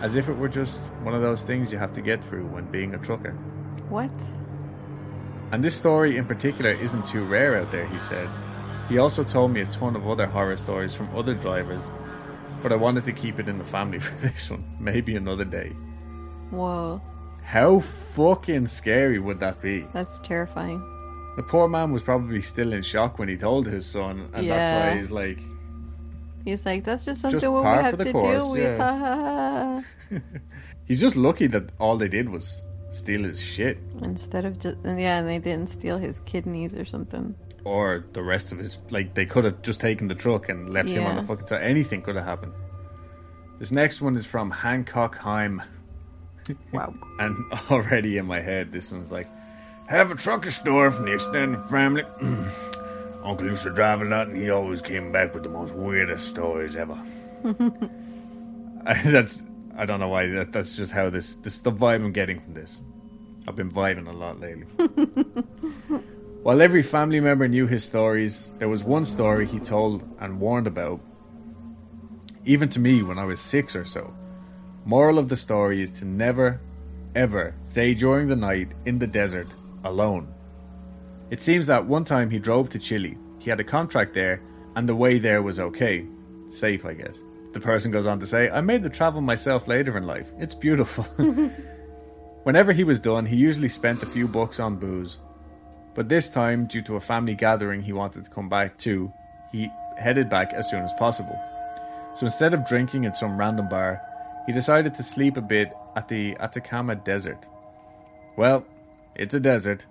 [0.00, 2.70] as if it were just one of those things you have to get through when
[2.70, 3.32] being a trucker.
[3.88, 4.10] What?
[5.52, 8.28] And this story in particular isn't too rare out there, he said.
[8.88, 11.84] He also told me a ton of other horror stories from other drivers,
[12.62, 15.70] but I wanted to keep it in the family for this one, maybe another day.
[16.50, 17.00] Whoa.
[17.42, 19.86] How fucking scary would that be?
[19.92, 20.82] That's terrifying.
[21.36, 24.86] The poor man was probably still in shock when he told his son, and that's
[24.90, 25.38] why he's like,
[26.44, 28.78] He's like, that's just something Just we have to course, deal with.
[28.78, 29.80] yeah.
[30.86, 32.60] He's just lucky that all they did was
[32.92, 37.34] steal his shit, Instead of just, yeah, and they didn't steal his kidneys or something.
[37.64, 38.78] or the rest of his.
[38.90, 41.62] Like, they could have just taken the truck and left him on the fucking side.
[41.62, 42.52] Anything could have happened.
[43.58, 45.62] This next one is from Hancock Heim.
[46.72, 46.92] Wow.
[47.18, 47.36] And
[47.70, 49.28] already in my head, this one's like,
[49.88, 52.04] have a trucker store from the extended family.
[53.24, 56.28] Uncle used to drive a lot, and he always came back with the most weirdest
[56.28, 56.98] stories ever.
[58.86, 59.42] I, that's
[59.76, 60.26] I don't know why.
[60.26, 62.80] That, that's just how this this is the vibe I'm getting from this.
[63.48, 64.66] I've been vibing a lot lately.
[66.42, 70.66] While every family member knew his stories, there was one story he told and warned
[70.66, 71.00] about,
[72.44, 74.12] even to me when I was six or so.
[74.84, 76.60] Moral of the story is to never,
[77.14, 79.48] ever say during the night in the desert
[79.84, 80.32] alone.
[81.30, 83.16] It seems that one time he drove to Chile.
[83.38, 84.42] He had a contract there,
[84.76, 86.06] and the way there was okay.
[86.48, 87.16] Safe, I guess.
[87.52, 90.26] The person goes on to say, I made the travel myself later in life.
[90.38, 91.04] It's beautiful.
[92.42, 95.18] Whenever he was done, he usually spent a few bucks on booze.
[95.94, 99.12] But this time, due to a family gathering he wanted to come back to,
[99.52, 101.40] he headed back as soon as possible.
[102.14, 104.00] So instead of drinking in some random bar,
[104.46, 107.46] he decided to sleep a bit at the Atacama Desert.
[108.36, 108.66] Well,
[109.16, 109.86] it's a desert,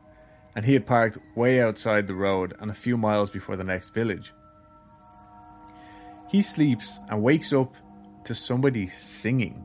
[0.55, 3.93] and he had parked way outside the road and a few miles before the next
[3.93, 4.33] village.
[6.29, 7.73] He sleeps and wakes up
[8.25, 9.63] to somebody singing.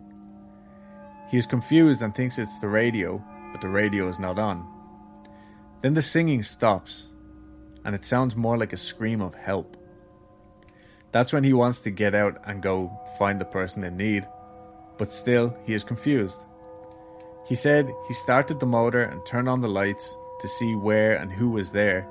[1.30, 4.66] He is confused and thinks it's the radio, but the radio is not on.
[5.82, 7.08] Then the singing stops,
[7.84, 9.76] and it sounds more like a scream of help.
[11.12, 14.26] That's when he wants to get out and go find the person in need,
[14.98, 16.40] but still he is confused.
[17.48, 21.32] He said he started the motor and turned on the lights to see where and
[21.32, 22.06] who was there,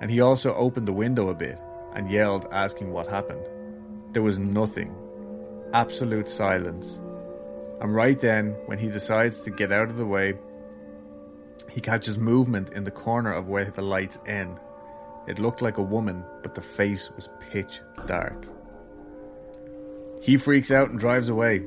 [0.00, 1.58] and he also opened the window a bit
[1.94, 3.46] and yelled, asking what happened.
[4.12, 4.92] There was nothing,
[5.74, 6.98] absolute silence.
[7.80, 10.34] And right then, when he decides to get out of the way,
[11.70, 14.58] he catches movement in the corner of where the lights end.
[15.28, 18.46] It looked like a woman, but the face was pitch dark.
[20.22, 21.64] He freaks out and drives away,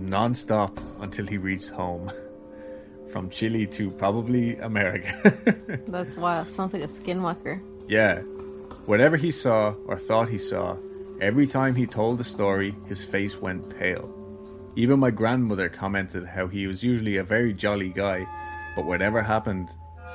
[0.00, 2.10] non stop, until he reached home.
[3.12, 5.32] From Chile to probably America.
[5.88, 6.48] That's wild.
[6.50, 7.60] Sounds like a skinwalker.
[7.88, 8.20] yeah.
[8.84, 10.76] Whatever he saw or thought he saw,
[11.20, 14.08] every time he told the story, his face went pale.
[14.76, 18.26] Even my grandmother commented how he was usually a very jolly guy,
[18.76, 19.68] but whatever happened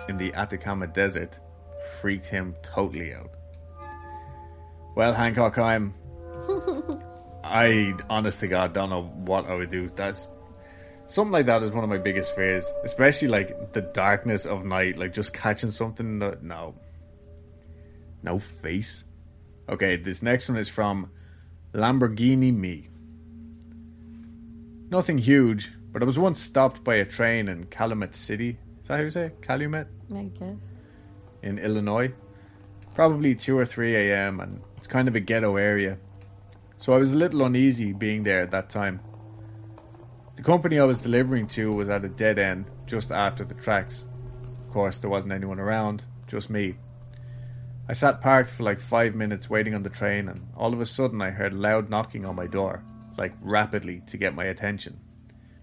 [0.07, 1.39] in the Atacama Desert
[1.99, 3.31] freaked him totally out.
[4.95, 5.93] Well, Hancock, I'm.
[7.43, 9.91] I, honest to God, don't know what I would do.
[9.95, 10.27] That's
[11.07, 14.97] something like that is one of my biggest fears, especially like the darkness of night,
[14.97, 16.19] like just catching something.
[16.19, 16.75] That, no,
[18.21, 19.03] no face.
[19.67, 21.09] Okay, this next one is from
[21.73, 22.89] Lamborghini Me.
[24.89, 28.57] Nothing huge, but I was once stopped by a train in Calumet City.
[28.81, 29.41] Is that how you say it?
[29.41, 29.87] Calumet?
[30.15, 30.77] I guess.
[31.41, 32.13] in Illinois.
[32.93, 35.97] Probably 2 or 3 a.m., and it's kind of a ghetto area.
[36.77, 38.99] So I was a little uneasy being there at that time.
[40.35, 44.05] The company I was delivering to was at a dead end just after the tracks.
[44.61, 46.75] Of course, there wasn't anyone around, just me.
[47.87, 50.85] I sat parked for like five minutes waiting on the train, and all of a
[50.85, 52.83] sudden I heard loud knocking on my door,
[53.17, 54.99] like rapidly to get my attention.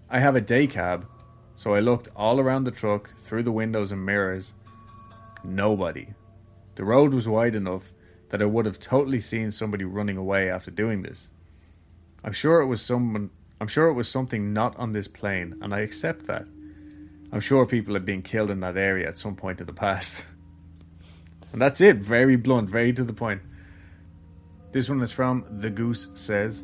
[0.09, 1.07] I have a day cab,
[1.55, 4.53] so I looked all around the truck, through the windows and mirrors.
[5.43, 6.13] Nobody.
[6.75, 7.91] The road was wide enough
[8.31, 11.27] that I would have totally seen somebody running away after doing this.
[12.23, 13.29] I'm sure it was someone
[13.61, 16.45] I'm sure it was something not on this plane, and I accept that.
[17.31, 20.25] I'm sure people have been killed in that area at some point in the past.
[21.53, 21.97] and that's it.
[21.97, 23.43] Very blunt, very to the point.
[24.71, 26.63] This one is from The Goose Says.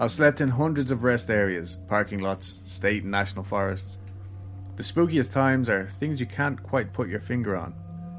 [0.00, 3.98] I've slept in hundreds of rest areas, parking lots, state and national forests.
[4.74, 7.72] The spookiest times are things you can't quite put your finger on,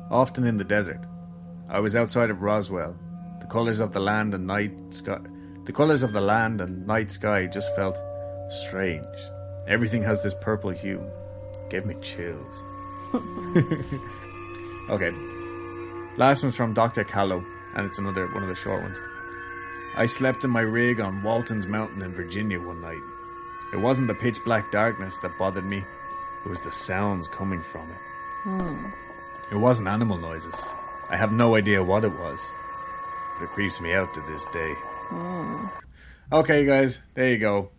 [0.10, 1.06] often in the desert.
[1.70, 2.96] I was outside of Roswell.
[3.40, 5.20] The colours of the land and night sky
[5.70, 8.02] the colours of the land and night sky just felt
[8.50, 9.06] strange.
[9.68, 11.00] Everything has this purple hue.
[11.70, 12.56] Gave me chills.
[14.90, 15.12] okay.
[16.18, 17.04] Last one's from Dr.
[17.04, 18.98] Callow, and it's another one of the short ones.
[19.96, 23.04] I slept in my rig on Walton's Mountain in Virginia one night.
[23.72, 25.86] It wasn't the pitch black darkness that bothered me,
[26.44, 27.98] it was the sounds coming from it.
[28.42, 28.86] Hmm.
[29.52, 30.56] It wasn't animal noises.
[31.10, 32.40] I have no idea what it was,
[33.38, 34.76] but it creeps me out to this day.
[36.32, 37.72] Okay, guys, there you go.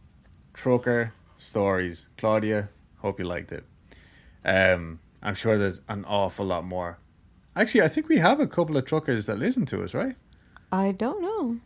[0.52, 2.09] Trucker stories.
[2.19, 3.65] Claudia, hope you liked it.
[4.44, 6.98] Um, I'm sure there's an awful lot more.
[7.55, 10.16] Actually, I think we have a couple of truckers that listen to us, right?
[10.73, 11.61] I don't know.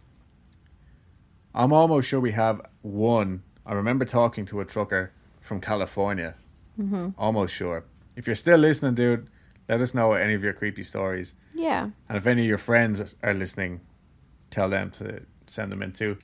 [1.54, 3.42] I'm almost sure we have one.
[3.64, 6.34] I remember talking to a trucker from California.
[6.78, 7.10] Mm-hmm.
[7.16, 7.84] Almost sure.
[8.16, 9.28] If you're still listening, dude,
[9.68, 11.34] let us know any of your creepy stories.
[11.54, 11.90] Yeah.
[12.08, 13.80] And if any of your friends are listening,
[14.50, 16.18] tell them to send them in too.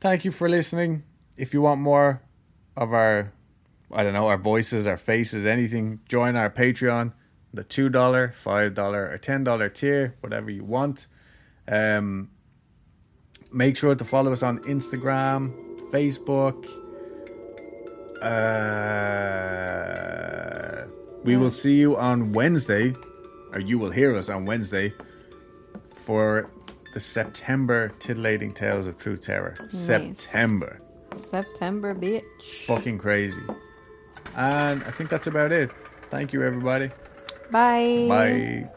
[0.00, 1.04] Thank you for listening.
[1.36, 2.22] If you want more
[2.76, 3.32] of our,
[3.92, 7.12] I don't know, our voices, our faces, anything, join our Patreon,
[7.52, 11.06] the $2, $5, or $10 tier, whatever you want.
[11.66, 12.30] Um,
[13.52, 15.52] make sure to follow us on Instagram,
[15.90, 16.66] Facebook.
[18.20, 19.64] Uh,
[21.24, 22.94] we will see you on Wednesday,
[23.52, 24.92] or you will hear us on Wednesday
[25.96, 26.50] for
[26.92, 29.54] the September Titillating Tales of True Terror.
[29.68, 30.80] September.
[31.16, 32.64] September, bitch.
[32.66, 33.42] Fucking crazy.
[34.36, 35.70] And I think that's about it.
[36.10, 36.90] Thank you, everybody.
[37.50, 38.06] Bye.
[38.08, 38.70] Bye.